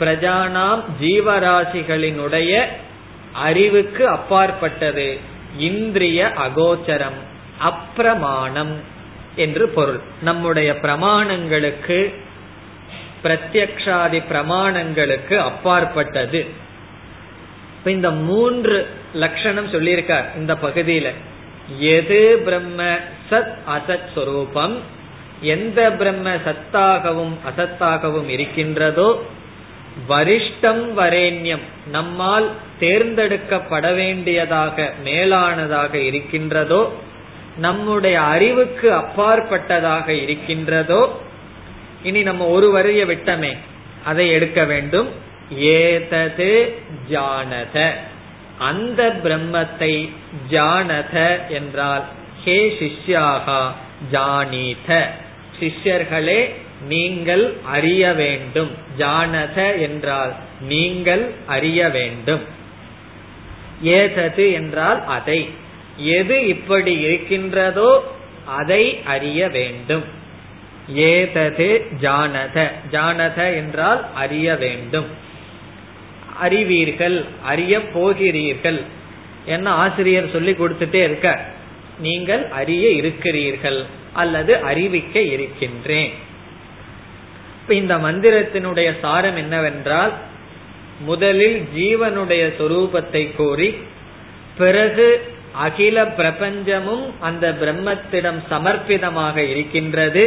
பிரஜானாம் 0.01 0.83
ஜீவராசிகளினுடைய 1.01 2.65
அறிவுக்கு 3.33 4.09
அப்பாற்பட்டது. 4.09 5.19
இந்திரிய 5.59 6.33
அகோச்சரம் 6.37 7.19
அப்பிரமாணம் 7.61 8.73
என்று 9.37 9.69
பொருள். 9.69 10.01
நம்முடைய 10.23 10.73
பிரமாணங்களுக்கு 10.73 12.15
பிரத்யக்ஷாதி 13.25 14.23
பிரமாணங்களுக்கு 14.33 15.37
அப்பாற்பட்டது. 15.37 16.47
இந்த 17.85 18.11
மூன்று 18.11 18.89
லட்சணம் 19.13 19.73
சொல்லியிருக்கார் 19.73 20.37
இந்த 20.37 20.55
பகுதியில. 20.55 21.11
எது 21.79 22.41
பிரம்ம 22.45 22.83
சத் 23.31 23.55
அசத் 23.69 24.09
சுரூபம்? 24.17 24.75
எந்த 25.41 25.91
பிரம்ம 25.93 26.31
சத்தாகவும் 26.31 27.35
அசத்தாகவும் 27.49 28.29
இருக்கின்றதோ 28.29 29.23
வரிஷ்டம் 30.09 30.85
வரேண்யம் 30.97 31.63
நம்மால் 31.91 32.51
தேர்ந்தெடுக்கப்பட 32.81 33.95
வேண்டியதாக 33.95 34.93
மேலானதாக 35.05 35.95
இருக்கின்றதோ 35.95 36.93
நம்முடைய 37.57 38.21
அறிவுக்கு 38.21 38.93
அப்பாற்பட்டதாக 38.93 40.09
இருக்கின்றதோ 40.09 41.21
இனி 42.03 42.23
நம்ம 42.23 42.47
ஒரு 42.47 42.71
வரிய 42.71 43.05
விட்டமே 43.05 43.57
அதை 44.05 44.31
எடுக்க 44.31 44.65
வேண்டும். 44.65 45.09
ஏதது 45.59 46.79
ஜானத. 47.11 47.91
அந்த 48.59 49.17
பிரம்மத்தை 49.25 50.11
ஜானத 50.51 51.47
என்றால் 51.49 52.05
ஹே 52.45 52.59
சிஷ்யாகா 52.79 53.71
ஜானீத. 54.13 55.09
சிஷ்யர்களே 55.61 56.51
நீங்கள் 56.89 57.55
அறிய 57.65 58.13
வேண்டும். 58.13 58.71
ஜானத 58.99 59.81
என்றால் 59.81 60.35
நீங்கள் 60.61 61.31
அறிய 61.47 61.89
வேண்டும். 61.89 62.41
ஏதது 63.83 64.53
என்றால் 64.53 65.05
அதை. 65.07 65.49
எது 65.99 66.47
இப்படி 66.47 67.01
இருக்கின்றதோ 67.01 68.15
அதை 68.47 69.03
அறிய 69.05 69.49
வேண்டும். 69.49 70.05
ஏதது 70.89 71.87
ஜானத. 72.01 72.71
ஜானத 72.91 73.39
என்றால் 73.55 74.07
அறிய 74.15 74.55
வேண்டும். 74.55 75.07
அறிவீர்கள் 76.41 77.25
அறிய 77.45 77.81
போகிறீர்கள் 77.81 78.81
என்ன 79.47 79.71
ஆசிரியர் 79.71 80.31
சொல்லி 80.31 80.53
கொடுத்துட்டே 80.53 81.03
இருக்க. 81.05 81.45
நீங்கள் 81.99 82.49
அறிய 82.51 82.89
இருக்கிறீர்கள். 82.91 83.87
அல்லது 84.17 84.53
அறிவிக்க 84.61 85.17
இருக்கின்றேன். 85.35 86.13
இப்ப 87.61 87.75
இந்த 87.75 87.95
மந்திரத்தினுடைய 87.97 88.89
சாரம் 89.01 89.37
என்னவென்றால் 89.37 90.13
முதலில் 91.07 91.59
ஜீவனுடைய 91.77 92.43
சொரூபத்தை 92.59 93.23
கூறி 93.37 93.71
பிறகு 94.59 95.09
அகில 95.65 95.97
பிரபஞ்சமும் 96.19 97.07
அந்த 97.21 97.47
பிரம்மத்திடம் 97.61 98.41
சமர்ப்பிதமாக 98.51 99.37
இருக்கின்றது 99.53 100.25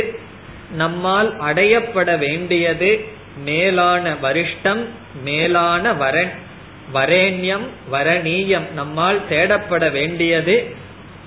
நம்மால் 0.76 1.30
அடையப்பட 1.40 2.10
வேண்டியது 2.18 2.92
மேலான 3.46 4.14
வரிஷ்டம் 4.24 4.84
மேலான 5.24 5.94
வரன் 5.94 6.34
வரேண்யம் 6.94 7.66
வரணீயம் 7.92 8.68
நம்மால் 8.74 9.20
தேடப்பட 9.30 9.86
வேண்டியது 9.92 10.56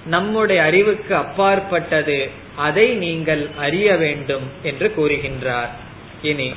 நம்முடைய 0.05 0.60
அறிவுக்கு 0.64 1.14
அப்பாற்பட்டது 1.16 2.20
அதை 2.58 2.88
நீங்கள் 2.95 3.43
அறிய 3.58 3.89
வேண்டும் 3.95 4.45
என்று 4.64 4.89
கூறுகின்றார் 4.95 5.74
இனி 6.22 6.49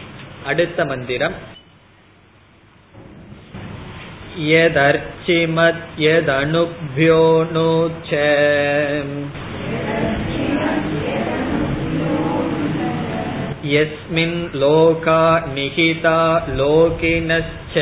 அடுத்த 0.44 0.84
மந்திரம் 0.84 1.36
यदर्चिमत् 4.40 5.80
यदनुभ्यो 6.00 7.24
नो 7.52 7.70
च 8.06 8.20
यस्मिन् 13.66 14.38
लोका 14.54 15.22
निहिता 15.54 16.18
लोकिनश्च 16.56 17.74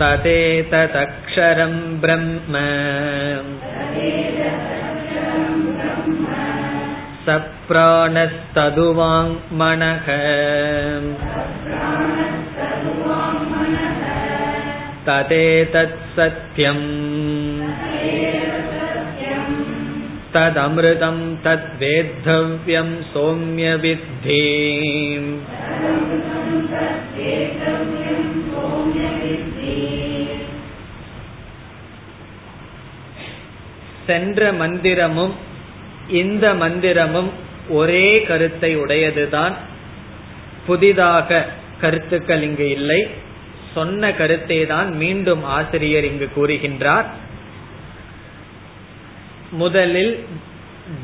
तदेतदक्षरं 0.00 1.74
ब्रह्म 2.02 2.54
सप्राणस्तदुवाङ्मनः 7.26 10.06
तदेतत्सत्यम् 15.06 16.86
तदमृतं 20.34 21.18
तद्वेद्धव्यं 21.44 22.88
सौम्यविद्धि 23.12 24.42
சென்ற 34.07 34.53
மந்திரமும் 34.53 35.33
இந்த 36.07 36.53
மந்திரமும் 36.53 37.29
ஒரே 37.69 38.21
கருத்தை 38.21 38.77
உடையதுதான். 38.77 39.53
புதிதாக 40.65 41.47
கருத்துக்கள் 41.81 42.41
இங்கு 42.41 42.69
இல்லை. 42.69 43.07
சொன்ன 43.73 44.13
கருத்தை 44.13 44.65
தான் 44.65 44.95
மீண்டும் 44.95 45.43
ஆசிரியர் 45.43 46.03
இங்கு 46.03 46.29
கூறுகின்றார். 46.35 47.05
முதலில் 49.51 50.25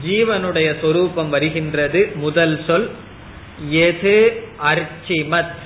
ஜீவனுடைய 0.05 0.75
சொரூபம் 0.81 1.29
வருகின்றது. 1.29 2.11
முதல் 2.15 2.63
சொல் 2.67 2.89
எது 3.69 4.43
அர்ச்சிமத்? 4.63 5.57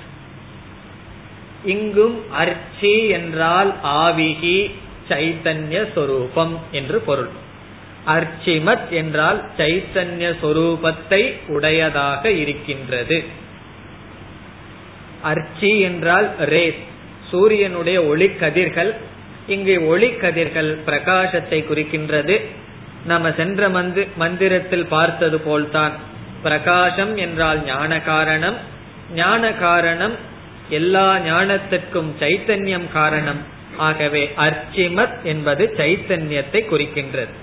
இங்கும் 1.65 2.31
அர்ச்சி 2.31 3.07
என்றால் 3.07 3.75
ஆவிகி 3.83 4.71
சைத்தன்ய 5.09 5.93
சொரூபம் 5.95 6.59
என்று 6.71 6.99
பொருள். 6.99 7.29
அர்ச்சிமத் 8.07 8.89
என்றால் 8.89 9.49
சைத்தன்ய 9.57 10.35
சொரூபத்தை 10.41 11.33
உடையதாக 11.47 12.31
இருக்கின்றது. 12.31 13.23
அர்ச்சி 15.21 15.79
என்றால் 15.79 16.29
ரேஸ் 16.39 16.81
சூரியனுடைய 17.31 18.03
ஒளி 18.03 18.27
கதிர்கள் 18.27 18.95
இங்கு 19.47 19.87
ஒளி 19.87 20.09
கதிர்கள் 20.09 20.79
பிரகாசத்தை 20.85 21.59
குறிக்கின்றது. 21.63 22.41
நம்ம 23.05 23.31
சென்ற 23.31 23.69
மந்து 23.69 24.07
மந்திரத்தில் 24.15 24.85
பார்த்தது 24.85 25.39
போல்தான். 25.39 25.91
பிரகாசம் 26.43 27.17
என்றால் 27.17 27.63
ஞான 27.63 28.01
காரணம் 28.01 28.55
ஞான 29.13 29.53
காரணம் 29.53 30.13
எல்லா 30.69 31.17
ஞானத்திற்கும் 31.17 32.11
சைத்தன்யம் 32.19 32.91
காரணம். 32.91 33.52
ஆகவே 33.77 34.31
அர்ச்சிமத் 34.37 35.21
என்பது 35.23 35.73
சைத்தன்யத்தை 35.77 36.65
குறிக்கின்றது. 36.65 37.33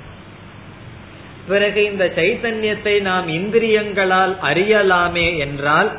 பிறகு 1.49 1.85
இந்த 1.85 2.13
சைத்தன்யத்தை 2.17 3.01
நாம் 3.01 3.29
இந்திரியங்களால் 3.29 4.37
அறியலாமே 4.43 5.39
என்றால் 5.39 5.99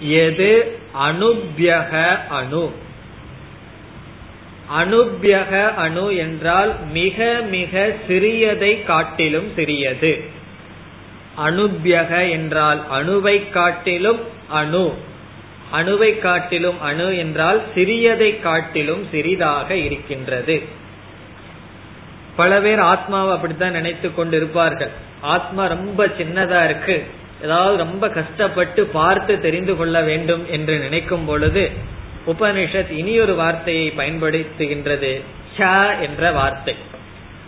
எது? 0.00 0.78
அனுபியக 1.02 2.18
அணு. 2.28 2.72
அனுபியக 4.80 5.74
அணு 5.74 6.16
என்றால் 6.16 6.74
மிக 6.92 7.40
மிக 7.50 7.92
சிறியதை 8.08 8.84
காட்டிலும் 8.84 9.52
சிறியது. 9.54 10.24
அனுபியக 11.46 12.30
என்றால் 12.30 12.84
அணுவை 12.92 13.50
காட்டிலும் 13.50 14.20
அணு. 14.48 14.94
அணுவை 15.74 16.18
காட்டிலும் 16.18 16.80
அணு 16.80 17.16
என்றால் 17.16 17.62
சிறியதை 17.74 18.40
காட்டிலும் 18.40 19.08
சிறிதாக 19.10 19.76
இருக்கின்றது. 19.76 20.62
பல 22.36 22.60
பேர் 22.60 22.78
ஆத்மாவை 22.78 23.34
அப்படித்தான் 23.34 23.70
நினைத்து 23.70 24.14
கொண்டு 24.14 24.36
இருப்பார்கள் 24.36 24.90
ஆத்மா 25.20 25.66
ரொம்ப 25.66 26.06
சின்னதா 26.06 26.64
இருக்கு. 26.64 27.04
ஏதாவது 27.42 27.76
ரொம்ப 27.76 28.08
கஷ்டப்பட்டு 28.08 28.86
பார்த்து 28.86 29.40
தெரிந்து 29.40 29.76
கொள்ள 29.76 30.00
வேண்டும் 30.00 30.50
என்று 30.50 30.78
நினைக்கும் 30.78 31.24
பொழுது 31.24 31.70
உபனிஷத் 32.26 32.90
இனியொரு 32.90 33.34
வார்த்தையை 33.34 33.92
பயன்படுத்துகின்றது. 33.96 35.20
ச 35.58 35.86
என்ற 36.00 36.32
வார்த்தை. 36.32 36.74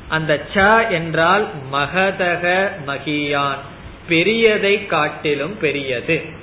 அந்த 0.09 0.47
ச 0.55 0.91
என்றால் 0.91 1.47
மகதக 1.73 2.69
மகியான். 2.87 3.63
பெரியதை 4.09 4.87
காட்டிலும் 4.87 5.59
பெரியது. 5.59 6.36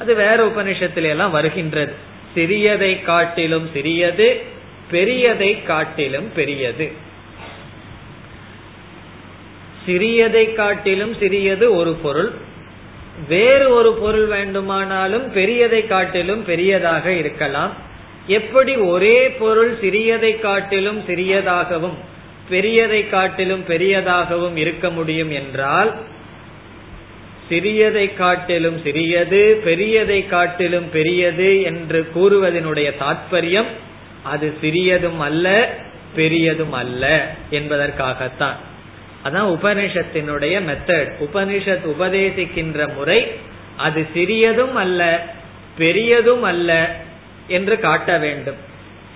அது 0.00 0.14
வேற 0.14 0.46
உபனிஷத்துல 0.46 1.08
எல்லாம் 1.08 1.30
வருகின்றது. 1.30 1.92
சிறியதை 2.36 3.02
காட்டிலும் 3.02 3.70
சிறியது 3.72 4.42
பெரியதை 4.90 5.64
காட்டிலும் 5.64 6.32
பெரியது. 6.34 6.92
சிறியதை 9.86 10.54
காட்டிலும் 10.54 11.14
சிறியது 11.14 11.76
ஒரு 11.76 11.92
பொருள் 11.92 12.32
வேறு 13.28 13.70
ஒரு 13.70 13.92
பொருள் 13.92 14.26
வேண்டுமானாலும் 14.26 15.34
பெரியதை 15.34 15.86
காட்டிலும் 15.86 16.44
பெரியதாக 16.44 17.12
இருக்கலாம். 17.12 17.72
எப்படி 18.26 18.76
ஒரே 18.76 19.30
பொருள் 19.30 19.78
சிறியதை 19.80 20.40
காட்டிலும் 20.40 21.00
சிறியதாகவும் 21.08 21.98
பெரியதை 22.50 23.08
காட்டிலும் 23.08 23.64
பெரியதாகவும் 23.68 24.56
இருக்க 24.56 24.90
முடியும் 24.90 25.30
என்றால் 25.30 25.94
சிறியதை 27.50 28.16
காட்டிலும் 28.16 28.80
சிறியது 28.82 29.60
பெரியதை 29.64 30.28
காட்டிலும் 30.28 30.90
பெரியது 30.90 31.62
என்று 31.62 32.08
கூறுவதனுடைய 32.14 32.92
தாற்பயம் 33.00 33.70
அது 34.22 34.54
சிறியதும் 34.60 35.18
அல்ல 35.18 35.74
பெரியதும் 36.14 36.72
அல்ல 36.72 37.34
என்பதற்காகத்தான். 37.50 38.58
அதான் 39.24 39.50
உபனிஷத்தினுடைய 39.56 40.60
மெத்தட் 40.68 41.12
உபனிஷத் 41.20 41.86
உபதேசிக்கின்ற 41.98 42.94
முறை 42.94 43.26
அது 43.76 44.06
சிறியதும் 44.14 44.74
அல்ல 44.74 45.26
பெரியதும் 45.78 46.42
அல்ல 46.42 47.00
என்று 47.48 47.80
காட்ட 47.80 48.18
வேண்டும். 48.18 48.56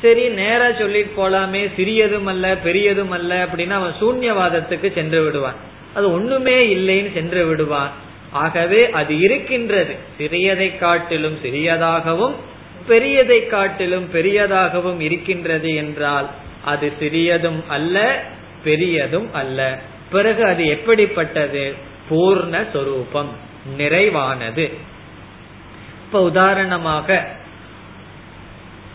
சரி 0.03 0.28
நேரா 0.28 0.72
சொல்லிட்டு 0.72 1.12
போலாமே 1.16 1.70
சிறியதும் 1.76 2.26
அல்ல 2.26 2.57
பெரியதும் 2.57 3.11
அல்ல 3.11 3.47
அப்படின்னா 3.47 3.70
அவன் 3.70 3.99
சூன்யவாதத்துக்கு 4.01 4.93
சென்று 4.93 5.24
விடுவான். 5.24 5.55
அது 5.95 6.12
ஒண்ணுமே 6.12 6.74
இல்லைன்னு 6.74 7.12
சென்று 7.14 7.47
விடுவான். 7.47 7.93
ஆகவே 8.33 8.91
அது 8.91 9.18
இருக்கின்றது. 9.18 9.95
சிறியதை 10.18 10.78
காட்டிலும் 10.78 11.39
சிறியதாகவும் 11.45 12.35
பெரியதை 12.89 13.47
காட்டிலும் 13.47 14.11
பெரியதாகவும் 14.12 15.01
இருக்கின்றது 15.01 15.74
என்றால் 15.74 16.28
அது 16.64 16.93
சிறியதும் 16.99 17.64
அல்ல 17.68 18.22
பெரியதும் 18.64 19.35
அல்ல. 19.35 19.78
பிறகு 20.11 20.45
அது 20.45 20.66
எப்படிப்பட்டது? 20.66 21.74
பூர்ண 22.11 22.64
சொரூபம் 22.72 23.28
நிறைவானது. 23.78 24.72
இப்ப 26.07 26.22
உதாரணமாக 26.22 27.26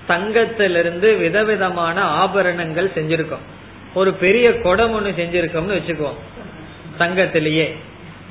தங்கத்திலிருந்து 0.10 1.18
விதவிதமான 1.18 2.02
ஆபரணங்கள் 2.02 2.92
செஞ்சிருக்கோம். 2.96 3.46
ஒரு 3.94 4.14
பெரிய 4.14 4.60
குடம் 4.60 4.94
ஒண்ணு 4.94 5.10
செஞ்சிருக்கோம்னு 5.10 5.80
வச்சுக்குவோம் 5.80 6.20
தங்கத்திலேயே. 7.00 7.76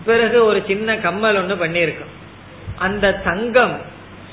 பிறகு 0.07 0.45
ஒரு 0.45 0.63
சின்ன 0.67 0.97
கம்மல் 0.97 1.37
ஒண்ணு 1.37 1.55
பண்ணியிருக்கோம். 1.55 2.15
அந்த 2.77 3.13
தங்கம் 3.13 3.81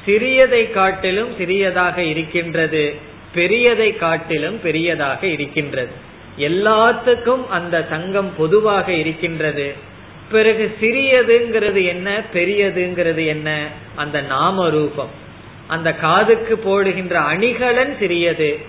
சிறியதை 0.05 0.71
காட்டிலும் 0.71 1.35
சிறியதாக 1.37 2.03
இருக்கின்றது 2.03 2.95
பெரியதை 3.35 3.95
காட்டிலும் 3.95 4.61
பெரியதாக 4.61 5.27
இருக்கின்றது. 5.27 5.91
எல்லாத்துக்கும் 6.39 7.47
அந்த 7.47 7.83
தங்கம் 7.83 8.31
பொதுவாக 8.37 8.91
இருக்கின்றது. 8.91 9.73
பிறகு 10.31 10.75
சிறியதுங்கிறது 10.81 11.87
என்ன 11.87 12.21
பெரியதுங்கிறது 12.33 13.25
என்ன? 13.25 13.67
அந்த 13.95 14.21
நாம 14.21 14.69
ரூபம் 14.69 15.09
அந்த 15.67 15.93
காதுக்கு 15.93 16.57
போடுகின்ற 16.57 17.19
அணிகலன் 17.19 17.97
சிறியது 17.99 18.59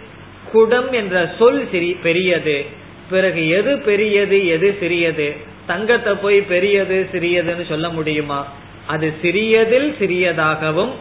குடம் 0.52 0.92
என்ற 0.92 1.34
சொல் 1.38 1.68
சிறி 1.70 1.96
பெரியது. 2.02 2.64
பிறகு 3.10 3.48
எது 3.48 3.78
பெரியது 3.78 4.46
எது 4.46 4.76
சிறியது? 4.80 5.52
தங்கத்தை 5.66 6.14
போய் 6.14 6.40
பெரியது 6.40 7.08
சிறியதுன்னு 7.12 7.68
சொல்ல 7.68 7.88
முடியுமா? 7.88 8.48
அது 8.86 9.14
சிறியதில் 9.22 9.96
சிறியதாகவும் 10.00 10.92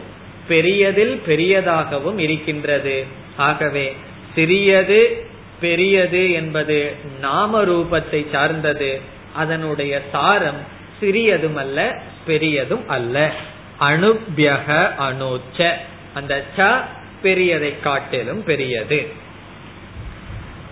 பெரியதில் 0.48 1.20
பெரியதாகவும் 1.26 2.18
இருக்கின்றது. 2.18 3.04
ஆகவே 3.36 3.96
சிறியது 4.34 5.26
பெரியது 5.60 6.32
என்பது 6.32 6.92
நாம 7.20 7.64
ரூபத்தை 7.64 8.26
சார்ந்தது. 8.32 9.00
அதனுடைய 9.34 10.02
சாரம் 10.12 10.60
சிறியதும் 11.00 11.56
அல்ல 11.56 12.02
பெரியதும் 12.26 12.88
அல்ல 12.88 13.32
அணுபியக 13.80 14.88
அணுச்ச. 15.08 15.70
அந்த 16.14 16.44
ச 16.56 16.80
பெரியதை 17.22 17.80
காட்டிலும் 17.80 18.44
பெரியது. 18.44 19.08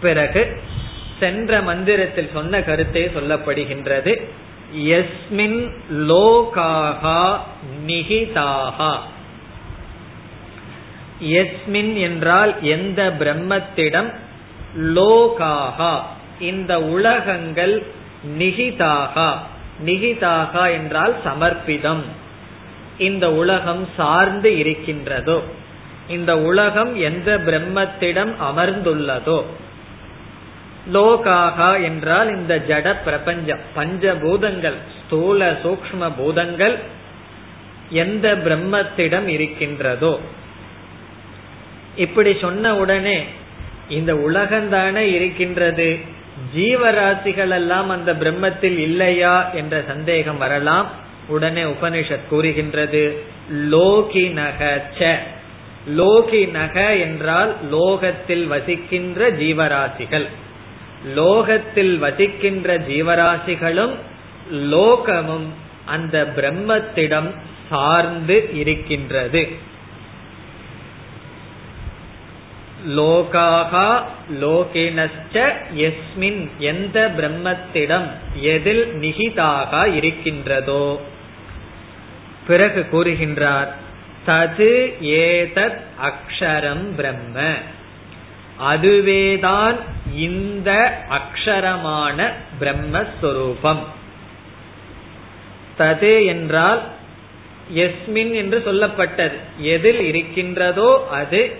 பிறகு 0.01 0.61
சென்ற 1.23 1.61
மந்திரத்தில் 1.62 2.35
சொன்ன 2.37 2.62
கருத்தே 2.68 3.05
சொல்லப்படுகின்றது. 3.16 4.12
எஸ்மின் 4.99 5.59
லோகாகா 6.11 7.23
நிகிதாகா 7.87 8.93
எஸ்மின் 11.41 11.93
என்றால் 12.07 12.53
எந்த 12.77 13.01
பிரம்மத்திடம் 13.20 14.11
லோகாகா 14.97 15.95
இந்த 16.51 16.73
உலகங்கள் 16.95 17.77
நிகிதாகா 18.39 19.31
நிகிதாகா 19.87 20.64
என்றால் 20.79 21.14
சமர்ப்பிதம். 21.27 22.05
இந்த 23.09 23.27
உலகம் 23.33 23.85
சார்ந்து 23.97 24.51
இருக்கின்றதோ 24.59 25.37
இந்த 26.09 26.33
உலகம் 26.49 26.93
எந்த 27.09 27.31
பிரம்மத்திடம் 27.47 28.33
அமர்ந்துள்ளதோ 28.49 29.39
லோகாகா 30.93 31.83
என்றால் 31.83 32.28
இந்த 32.37 32.62
ஜட 32.68 32.97
பிரபஞ்சம் 33.05 33.59
பஞ்சபூதங்கள் 33.76 34.78
ஸ்தூல 34.99 35.53
சூக்ம 35.53 36.12
பூதங்கள் 36.16 36.78
எந்த 37.91 38.35
பிரம்மத்திடம் 38.35 39.26
இருக்கின்றதோ. 39.26 40.20
இப்படி 41.97 42.37
சொன்ன 42.41 42.76
உடனே 42.76 43.24
இந்த 43.89 44.14
உலகந்தானே 44.14 44.97
இருக்கின்றது 44.97 45.99
ஜீவராசிகள் 46.57 47.51
எல்லாம் 47.51 47.89
அந்த 47.89 48.12
பிரம்மத்தில் 48.12 48.78
இல்லையா 48.78 49.51
என்ற 49.51 49.83
சந்தேகம் 49.87 50.39
வரலாம். 50.39 50.91
உடனே 51.28 51.62
உபனிஷத் 51.62 52.28
கூறுகின்றது 52.28 53.24
லோகி 53.70 54.24
நகச்ச 54.39 55.16
லோகி 55.97 56.51
நக 56.51 56.97
என்றால் 56.97 57.57
லோகத்தில் 57.70 58.47
வசிக்கின்ற 58.47 59.30
ஜீவராசிகள். 59.30 60.28
லோகத்தில் 61.05 61.99
வசிக்கின்ற 61.99 62.79
ஜீவராசிகளும் 62.79 63.95
லோகமும் 64.53 65.47
அந்த 65.85 66.33
பிரம்மத்திடம் 66.37 67.35
சார்ந்து 67.71 68.51
இருக்கின்றது. 68.53 69.49
லோகாகா 72.89 74.03
லோகினஸ்ட 74.41 75.53
எஸ்மின் 75.77 76.49
எந்த 76.59 77.13
பிரம்மத்திடம் 77.17 78.11
எதில் 78.35 78.95
நிகிதாக 78.95 79.89
இருக்கின்றதோ. 79.89 81.01
பிறகு 82.47 82.87
கூறுகின்றார் 82.93 83.69
தது 84.27 84.95
ஏதத் 85.01 85.81
அக்ஷரம் 86.03 86.95
பிரம்ம. 86.97 87.55
அதுவேதான் 88.63 89.77
இந்த 90.15 90.71
அக்ஷரமான 91.11 92.33
பிரம்மஸ்வரூபம். 92.61 93.83
தது 95.79 96.27
என்றால் 96.27 96.83
எஸ்மின் 97.75 98.35
என்று 98.35 98.63
சொல்லப்பட்டது. 98.67 99.39
எதில் 99.59 100.01
இருக்கின்றதோ 100.01 101.09
அது 101.11 101.57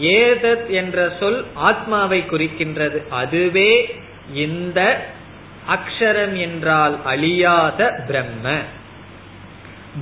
ஏதத் 0.00 0.68
என்ற 0.68 1.16
சொல் 1.20 1.44
ஆத்மாவை 1.54 2.24
குறிக்கின்றது. 2.30 3.08
அதுவே 3.08 4.00
இந்த 4.34 5.06
அக்ஷரம் 5.68 6.36
என்றால் 6.36 7.04
அழியாத 7.04 8.04
பிரம்ம. 8.06 8.58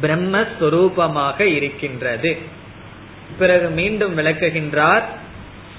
பிரம்மஸ்வரூபமாக 0.03 1.41
இருக்கின்றது. 1.41 2.39
பிறகு 3.39 3.69
மீண்டும் 3.69 4.19
விளக்குகின்றார் 4.19 5.05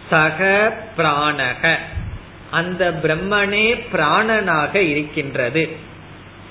சக 0.10 0.74
பிராணக. 0.98 1.76
அந்த 2.52 2.92
பிரம்மனே 3.04 3.80
பிராணனாக 3.94 4.76
இருக்கின்றது. 4.76 5.70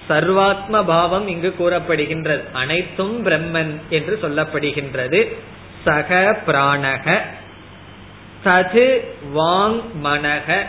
சர்வாத்ம 0.09 0.85
பாவம் 0.85 1.29
இங்கு 1.29 1.55
கூறப்படுகின்றது. 1.59 2.43
அனைத்தும் 2.53 3.27
பிரம்மன் 3.27 3.77
என்று 3.89 4.19
சொல்லப்படுகின்றது. 4.23 5.37
சக 5.85 6.39
பிராணக. 6.47 7.19
தது 8.45 9.01
வாங் 9.35 9.83
மனக. 10.05 10.67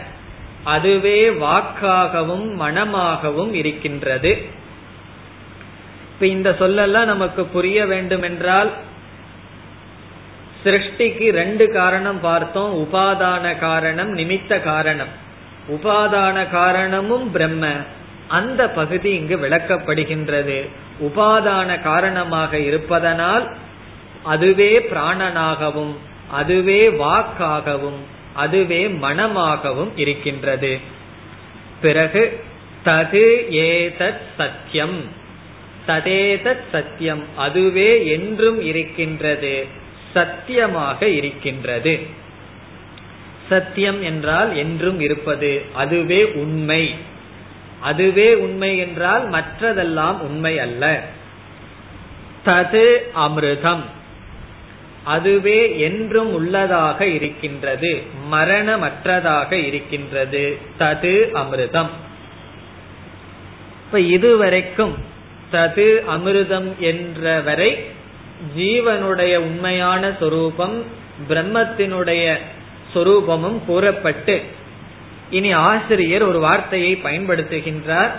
அதுவே 0.64 1.30
வாக்காகவும் 1.30 2.62
மனமாகவும் 2.62 3.54
இருக்கின்றது. 3.54 4.46
இப்ப 6.14 6.26
இந்த 6.26 6.56
சொல்லெல்லாம் 6.60 7.06
நமக்கு 7.06 7.46
புரிய 7.46 7.86
வேண்டும் 7.86 8.22
என்றால் 8.22 8.72
சிருஷ்டிக்கு 10.66 11.32
ரெண்டு 11.32 11.72
காரணம் 11.72 12.20
பார்த்தோம். 12.20 12.84
உபாதான 12.84 13.60
காரணம் 13.60 14.18
நிமித்த 14.18 14.64
காரணம். 14.64 15.08
உபாதான 15.70 16.50
காரணமும் 16.50 17.32
பிரம்ம. 17.32 17.68
அந்த 18.28 18.70
பகுதி 18.70 19.10
இங்கு 19.10 19.38
விளக்கப்படுகின்றது. 19.38 20.70
உபாதான 21.02 21.82
காரணமாக 21.82 22.58
இருப்பதனால் 22.58 23.56
அதுவே 24.24 24.80
பிராணனாகவும் 24.80 25.96
அதுவே 26.32 26.90
வாக்காகவும் 26.90 28.00
அதுவே 28.34 28.88
மனமாகவும் 28.88 29.90
இருக்கின்றது. 29.96 30.80
பிறகு 31.82 32.44
தது 32.86 33.48
ஏதத் 33.50 34.22
சத்தியம் 34.38 35.02
ததேதத் 35.88 36.66
சத்தியம் 36.72 37.24
அதுவே 37.36 38.08
என்றும் 38.08 38.62
இருக்கின்றது. 38.62 39.84
சத்தியமாக 40.16 41.08
இருக்கின்றது. 41.08 42.00
சத்தியம் 43.50 44.04
என்றால் 44.04 44.56
என்றும் 44.56 45.00
இருப்பது. 45.00 45.62
அதுவே 45.74 46.24
உண்மை. 46.24 46.96
அதுவே 47.80 48.36
உண்மை 48.36 48.78
என்றால் 48.78 49.30
மற்றதெல்லாம் 49.30 50.20
உண்மை 50.20 50.60
அல்ல. 50.60 51.04
தது 52.46 52.98
அமிர்தம். 53.16 53.84
அதுவே 55.04 55.80
என்றும் 55.80 56.34
உள்ளதாக 56.34 57.08
இருக்கின்றது. 57.08 58.04
மரணமற்றதாக 58.32 59.52
இருக்கின்றது. 59.52 60.58
தது 60.80 61.30
அமிர்தம். 61.34 61.90
இப்ப 63.86 64.00
இதுவரைக்கும் 64.00 64.98
தது 65.52 66.04
அமிர்தம் 66.10 66.78
என்ற 66.80 67.42
வரை 67.42 67.94
ஜீவனுடைய 68.58 69.36
உண்மையான 69.36 70.12
சொரூபம் 70.20 70.84
பிரம்மத்தினுடைய 71.30 72.38
சொரூபமும் 72.94 73.60
கூறப்பட்டு 73.66 74.42
இனி 75.30 75.52
ஆசிரியர் 75.52 76.24
ஒரு 76.24 76.40
வார்த்தையை 76.40 77.00
பயன்படுத்துகின்றார். 77.04 78.12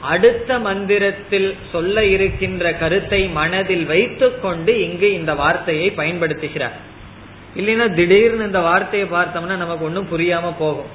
அடுத்த 0.00 0.58
மந்திரத்தில் 0.58 1.56
சொல்ல 1.72 2.04
இருக்கின்ற 2.04 2.72
கருத்தை 2.72 3.28
மனதில் 3.28 3.86
வைத்துக்கொண்டு 3.86 4.82
இங்கு 4.82 5.12
இந்த 5.12 5.34
வார்த்தையை 5.34 5.92
பயன்படுத்துகிறார். 5.96 6.76
இல்லைன்னா 7.56 7.94
திடீர்னு 7.94 8.44
இந்த 8.44 8.60
வார்த்தையை 8.60 9.08
பார்த்தோம்னா 9.08 9.56
நமக்கு 9.56 9.84
ஒன்றும் 9.84 10.10
புரியாம 10.10 10.52
போகும். 10.58 10.90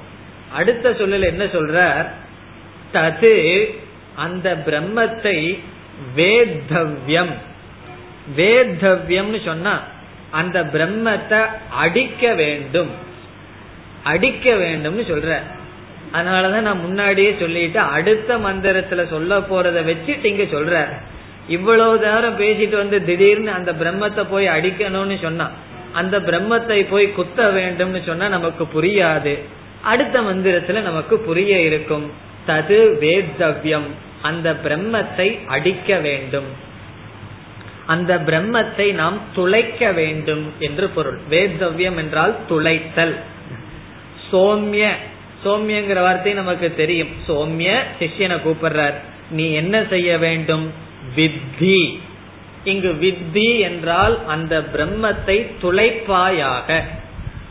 அடுத்த 0.52 0.90
சொல்லல 0.90 1.24
என்ன 1.24 1.44
சொல்ற 1.44 2.06
தது 2.92 3.34
அந்த 4.16 4.62
பிரம்மத்தை 4.66 5.58
வேத்தவ்யம். 6.16 7.34
வேத்தவ்யம்னு 8.36 9.44
சொன்னா 9.44 9.82
அந்த 10.30 10.64
பிரம்மத்தை 10.64 11.46
அடிக்க 11.70 12.34
வேண்டும். 12.34 12.90
அடிக்க 14.04 14.50
வேண்டும்னு 14.50 15.02
சொல்ற. 15.10 15.36
அதனாலதான் 16.12 16.60
நான் 16.60 16.80
முன்னாடியே 16.80 17.36
சொல்லிட்டு 17.40 17.78
அடுத்த 17.78 18.38
மந்திரத்துல 18.38 19.08
சொல்ல 19.08 19.38
போறத 19.38 19.96
வச்சுட்டு 19.96 20.24
இங்க 20.24 20.42
சொல்ற. 20.42 20.86
இவ்வளவு 21.48 21.98
நேரம் 21.98 22.38
பேசிட்டு 22.38 22.76
வந்து 22.76 23.04
திடீர்னு 23.04 23.50
அந்த 23.50 23.72
பிரம்மத்தை 23.72 24.24
போய் 24.30 24.46
அடிக்கணும்னு 24.46 25.22
சொன்னா 25.22 25.50
அந்த 25.92 26.20
பிரம்மத்தை 26.20 26.86
போய் 26.90 27.12
குத்த 27.12 27.50
வேண்டும்னு 27.50 28.06
சொன்னா 28.06 28.28
நமக்கு 28.28 28.68
புரியாது. 28.74 29.38
அடுத்த 29.82 30.20
மந்திரத்துல 30.20 30.80
நமக்கு 30.80 31.18
புரிய 31.18 31.60
இருக்கும். 31.60 32.10
தது 32.46 32.98
வேதவியம் 32.98 33.88
அந்த 34.22 34.56
பிரம்மத்தை 34.64 35.46
அடிக்க 35.46 35.98
வேண்டும். 35.98 36.70
அந்த 37.92 38.12
பிரம்மத்தை 38.26 38.86
நாம் 38.92 39.18
துளைக்க 39.34 39.92
வேண்டும் 39.92 40.44
என்று 40.58 40.86
பொருள். 40.88 41.18
வேதவ்யம் 41.30 41.96
என்றால் 41.96 42.34
துளைத்தல். 42.48 43.14
சோம்ய 44.30 44.84
சோம்யங்கிற 45.44 46.00
வார்த்தை 46.00 46.32
நமக்கு 46.32 46.68
தெரியும். 46.74 47.12
சோம்ய 47.28 47.70
சிஷ்யனை 48.00 48.38
கூப்பிடுறார். 48.44 48.98
நீ 49.30 49.46
என்ன 49.52 49.76
செய்ய 49.90 50.10
வேண்டும்? 50.18 50.66
வித்தி. 51.16 51.78
இங்கு 52.64 52.90
வித்தி 53.00 53.48
என்றால் 53.60 54.16
அந்த 54.26 54.54
பிரம்மத்தை 54.74 55.38
துளைப்பாயாக. 55.62 56.78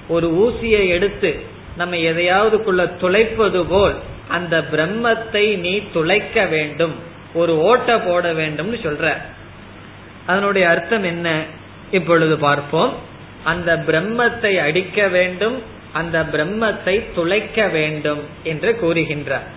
ஒரு 0.08 0.28
ஊசியை 0.44 0.84
எடுத்து 0.88 1.32
நம்ம 1.78 1.96
எதையாவதுக்குள்ள 2.10 2.84
துளைப்பது 3.02 3.62
போல் 3.70 3.98
அந்த 4.28 4.56
பிரம்மத்தை 4.72 5.46
நீ 5.58 5.74
துளைக்க 5.94 6.46
வேண்டும். 6.46 6.96
ஒரு 7.34 7.54
ஓட்ட 7.62 8.00
போட 8.00 8.26
வேண்டும் 8.34 8.72
சொல்ற. 8.76 9.06
அதனுடைய 10.26 10.70
அர்த்தம் 10.70 11.04
என்ன? 11.04 11.44
இப்பொழுது 11.92 12.38
பார்ப்போம். 12.38 12.96
அந்த 13.44 13.78
பிரம்மத்தை 13.78 14.60
அடிக்க 14.62 15.08
வேண்டும் 15.08 15.62
அந்த 15.94 16.22
பிரம்மத்தை 16.22 17.04
துளைக்க 17.16 17.68
வேண்டும் 17.68 18.20
என்று 18.44 18.80
கூறுகின்றார். 18.82 19.48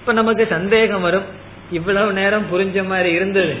இப்ப 0.00 0.12
நமக்கு 0.12 0.46
சந்தேகம் 0.50 1.00
வரும். 1.00 1.24
இவ்வளவு 1.70 2.12
நேரம் 2.12 2.46
புரிஞ்ச 2.52 2.86
மாதிரி 2.86 3.12
இருந்தது. 3.12 3.54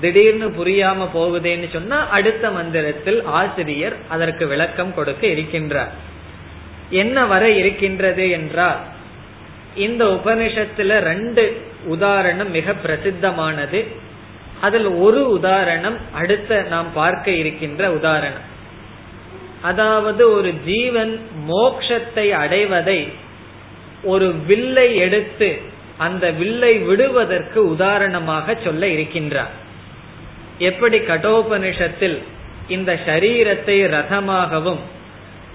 திடீர்னு 0.00 0.48
புரியாம 0.48 1.08
போகுதேன்னு 1.14 1.72
சொன்னா 1.72 2.08
அடுத்த 2.08 2.50
மந்திரத்தில் 2.50 3.24
ஆசிரியர் 3.24 3.96
அதற்கு 4.08 4.46
விளக்கம் 4.46 4.94
கொடுக்க 4.94 5.26
இருக்கின்றார். 5.26 5.88
என்ன 6.90 7.26
வர 7.26 7.50
இருக்கின்றது 7.50 8.30
என்றால் 8.30 8.76
இந்த 9.74 10.04
உபனிஷத்துல 10.04 10.98
ரெண்டு 10.98 11.62
உதாரணம் 11.84 12.50
மிக 12.50 12.74
பிரசித்தமானது. 12.86 13.86
அதில் 14.60 14.88
ஒரு 15.06 15.20
உதாரணம் 15.30 15.98
அடுத்த 16.12 16.60
நாம் 16.70 16.88
பார்க்க 16.94 17.30
இருக்கின்ற 17.30 17.90
உதாரணம். 17.90 18.46
அதாவது 19.62 20.22
ஒரு 20.32 20.50
ஜீவன் 20.64 21.12
மோக்ஷத்தை 21.48 22.26
அடைவதை 22.42 23.00
ஒரு 24.02 24.26
வில்லை 24.48 24.88
எடுத்து 24.96 25.48
அந்த 25.96 26.30
வில்லை 26.30 26.78
விடுவதற்கு 26.78 27.60
உதாரணமாக 27.68 28.56
சொல்ல 28.64 28.86
இருக்கின்றார். 28.86 29.54
எப்படி 30.58 30.98
கடோபனிஷத்தில் 30.98 32.18
இந்த 32.68 32.92
சரீரத்தை 33.06 33.76
ரதமாகவும் 33.96 34.80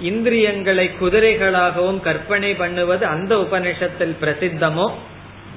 இந்திரியங்களை 0.10 0.86
குதிரைகளாகவும் 1.02 2.00
கற்பனை 2.02 2.52
பண்ணுவது 2.54 3.04
அந்த 3.06 3.36
உபனிஷத்தில் 3.36 4.16
பிரசித்தமோ 4.22 4.88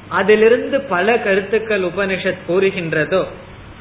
அதிலிருந்து 0.09 0.81
பல 0.81 1.19
கருத்துக்கள் 1.19 1.83
உபனிஷத் 1.83 2.45
கூறுகின்றதோ 2.49 3.25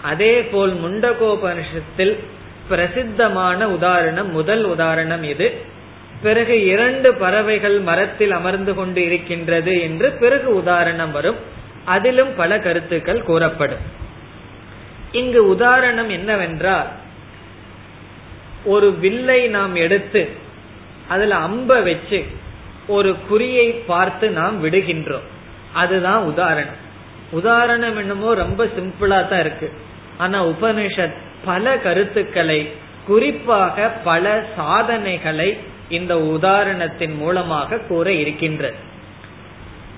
அதே 0.02 0.44
போல் 0.44 0.74
முண்டகோபனிஷத்தில் 0.74 2.20
பிரசித்தமான 2.70 3.70
உதாரணம் 3.70 4.32
முதல் 4.32 4.64
உதாரணம் 4.64 5.24
இது. 5.24 5.54
பிறகு 6.22 6.66
இரண்டு 6.66 7.14
பறவைகள் 7.14 7.80
மரத்தில் 7.80 8.32
அமர்ந்து 8.32 8.74
கொண்டு 8.74 9.04
இருக்கின்றது 9.04 9.82
என்று 9.82 10.12
பிறகு 10.12 10.56
உதாரணம் 10.56 11.12
வரும். 11.12 11.36
அதிலும் 11.86 12.36
பல 12.36 12.60
கருத்துக்கள் 12.60 13.24
கூறப்படும். 13.24 13.78
இங்கு 15.12 15.48
உதாரணம் 15.48 16.10
என்னவென்றால் 16.10 16.88
ஒரு 18.66 18.94
வில்லை 18.94 19.48
நாம் 19.48 19.76
எடுத்து 19.76 20.30
அதுல 21.08 21.36
அம்ப 21.36 21.82
வச்சு 21.82 22.26
ஒரு 22.88 23.16
குறியை 23.32 23.82
பார்த்து 23.86 24.30
நாம் 24.30 24.66
விடுகின்றோம். 24.66 25.34
அதுதான் 25.76 26.24
உதாரணம். 26.24 26.84
உதாரணம் 27.32 27.98
என்னமோ 27.98 28.34
ரொம்ப 28.34 28.66
சிம்பிளா 28.66 29.28
தான் 29.28 29.40
இருக்கு. 29.40 29.72
ஆனா 30.18 30.48
உபனிஷத் 30.48 31.14
பல 31.46 31.78
கருத்துக்களை 31.78 32.70
குறிப்பாக 33.06 33.88
பல 34.04 34.46
சாதனைகளை 34.56 35.58
இந்த 35.90 36.16
உதாரணத்தின் 36.16 37.16
மூலமாக 37.18 37.78
கூற 37.78 38.14
இருக்கின்றது. 38.14 38.76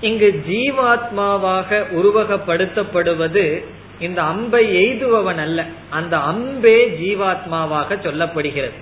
இங்கு 0.00 0.42
ஜீவாத்மாவாக 0.48 1.84
உருவகப்படுத்தப்படுவது 1.94 3.64
இந்த 3.98 4.22
அம்பை 4.22 4.64
எய்துபவன் 4.76 5.40
அல்ல. 5.40 5.64
அந்த 5.90 6.16
அம்பே 6.16 6.76
ஜீவாத்மாவாக 7.02 7.90
சொல்லப்படுகிறது. 7.90 8.78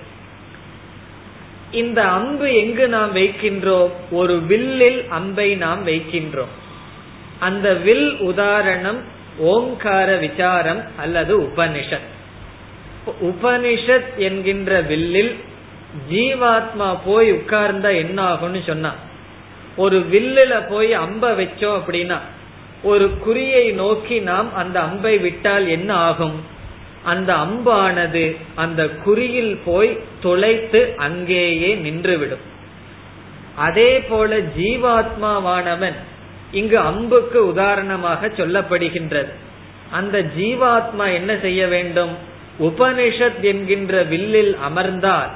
இந்த 1.71 2.03
அம்பு 2.03 2.55
எங்கு 2.55 2.87
நாம் 2.87 3.15
வைக்கின்றோம்? 3.15 3.91
ஒரு 4.11 4.41
வில்லில் 4.41 5.05
அம்பை 5.09 5.55
நாம் 5.55 5.87
வைக்கின்றோம். 5.87 6.53
அந்த 7.39 7.73
வில் 7.73 8.19
உதாரணம் 8.19 8.97
ஓங்கார 9.37 10.15
விசாரம் 10.15 10.83
அல்லது 10.97 11.41
உபனிஷத். 11.41 12.07
உபனிஷத் 13.21 14.15
என்கின்ற 14.15 14.81
வில்லில் 14.81 15.35
ஜீவாத்மா 16.11 16.97
போய் 17.05 17.31
உட்கார்ந்தா 17.31 17.95
என்ன 17.95 18.33
ஆகும்னு 18.33 18.67
சொன்னா. 18.67 18.93
ஒரு 19.77 20.05
வில்லுல 20.11 20.69
போய் 20.69 20.93
அம்ப 20.93 21.31
வச்சோம் 21.31 21.81
அப்படின்னா 21.87 22.17
ஒரு 22.83 23.11
குறியை 23.27 23.73
நோக்கி 23.73 24.19
நாம் 24.19 24.55
அந்த 24.55 24.79
அம்பை 24.79 25.17
விட்டால் 25.17 25.67
என்ன 25.67 25.93
ஆகும்? 25.93 26.43
அந்த 27.03 27.33
அம்பானது 27.33 28.35
அந்த 28.55 28.89
குறியில் 29.05 29.61
போய் 29.65 29.99
துளைத்து 30.19 30.95
அங்கேயே 30.97 31.75
நின்றுவிடும். 31.75 32.45
அதே 33.55 33.99
போல 33.99 34.37
ஜீவாத்மாவானவன் 34.37 35.95
இங்கு 36.51 36.79
அம்புக்கு 36.79 37.47
உதாரணமாக 37.47 38.27
சொல்லப்படுகின்றது. 38.27 39.29
அந்த 39.91 40.25
ஜீவாத்மா 40.37 41.13
என்ன 41.13 41.37
செய்ய 41.41 41.67
வேண்டும்? 41.67 42.17
உபனிஷத் 42.59 43.39
என்கின்ற 43.41 44.03
வில்லில் 44.03 44.57
அமர்ந்தால் 44.57 45.29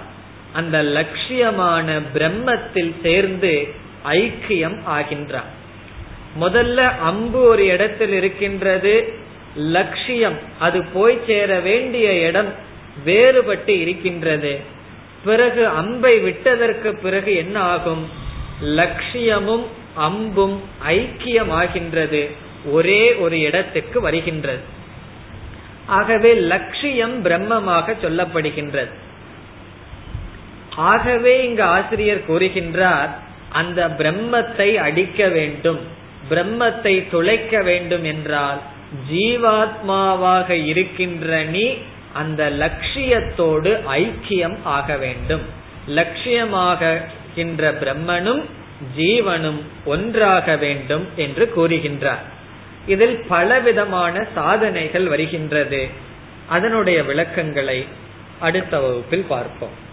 அந்த 0.53 0.83
லட்சியமான 0.83 2.01
பிரம்மத்தில் 2.13 2.93
சேர்ந்து 3.01 3.67
ஐக்கியம் 4.11 4.79
ஆகின்றான். 4.91 5.49
முதல்ல 6.41 6.99
அம்பு 6.99 7.41
ஒரு 7.41 7.65
இடத்தில் 7.65 8.11
இருக்கின்றது 8.11 9.13
லட்சியம் 9.55 10.37
அது 10.59 10.83
போய் 10.83 11.19
சேர 11.27 11.59
வேண்டிய 11.59 12.19
இடம் 12.19 12.53
வேறுபட்டு 13.05 13.69
இருக்கின்றது. 13.69 14.59
பிறகு 15.23 15.67
அம்பை 15.67 16.19
விட்டதற்கு 16.19 16.95
பிறகு 16.95 17.35
என்ன 17.35 17.59
ஆகும்? 17.59 18.09
லட்சியமும் 18.61 19.79
அம்பும் 19.95 20.61
ஐக்கியமாகின்றது. 20.87 22.29
ஒரே 22.65 23.13
ஒரு 23.13 23.39
இடத்துக்கு 23.39 24.01
வருகின்றது. 24.01 24.59
ஆகவே 25.85 26.33
லட்சியம் 26.33 27.25
பிரம்மமாக 27.25 27.95
சொல்லப்படுகின்றது. 28.01 28.89
ஆகவே 30.75 31.45
இங்கு 31.47 31.63
ஆசிரியர் 31.63 32.27
கூறுகின்றார் 32.27 33.09
அந்த 33.49 33.87
பிரம்மத்தை 33.87 34.75
அடிக்க 34.75 35.27
வேண்டும் 35.27 35.79
பிரம்மத்தை 36.29 37.09
துளைக்க 37.11 37.61
வேண்டும் 37.61 38.03
என்றால் 38.03 38.57
ஜீவாத்மாவாக 39.11 40.49
இருக்கின்ற 40.49 41.43
நீ 41.43 41.77
அந்த 42.13 42.49
லட்சியத்தோடு 42.49 43.79
ஐக்கியம் 43.91 44.55
ஆக 44.63 44.97
வேண்டும். 44.97 45.41
லட்சியமாகின்ற 45.87 47.71
பிரம்மனும் 47.81 48.43
ஜீவனும் 48.97 49.61
ஒன்றாக 49.85 50.55
வேண்டும் 50.55 51.05
என்று 51.15 51.51
கூறுகின்றார். 51.55 52.23
இதில் 52.87 53.23
பலவிதமான 53.27 54.27
சாதனைகள் 54.35 55.07
வருகின்றது. 55.07 55.87
அதனுடைய 56.47 57.03
விளக்கங்களை 57.03 57.85
அடுத்த 58.39 58.79
வகுப்பில் 58.79 59.23
பார்ப்போம். 59.23 59.89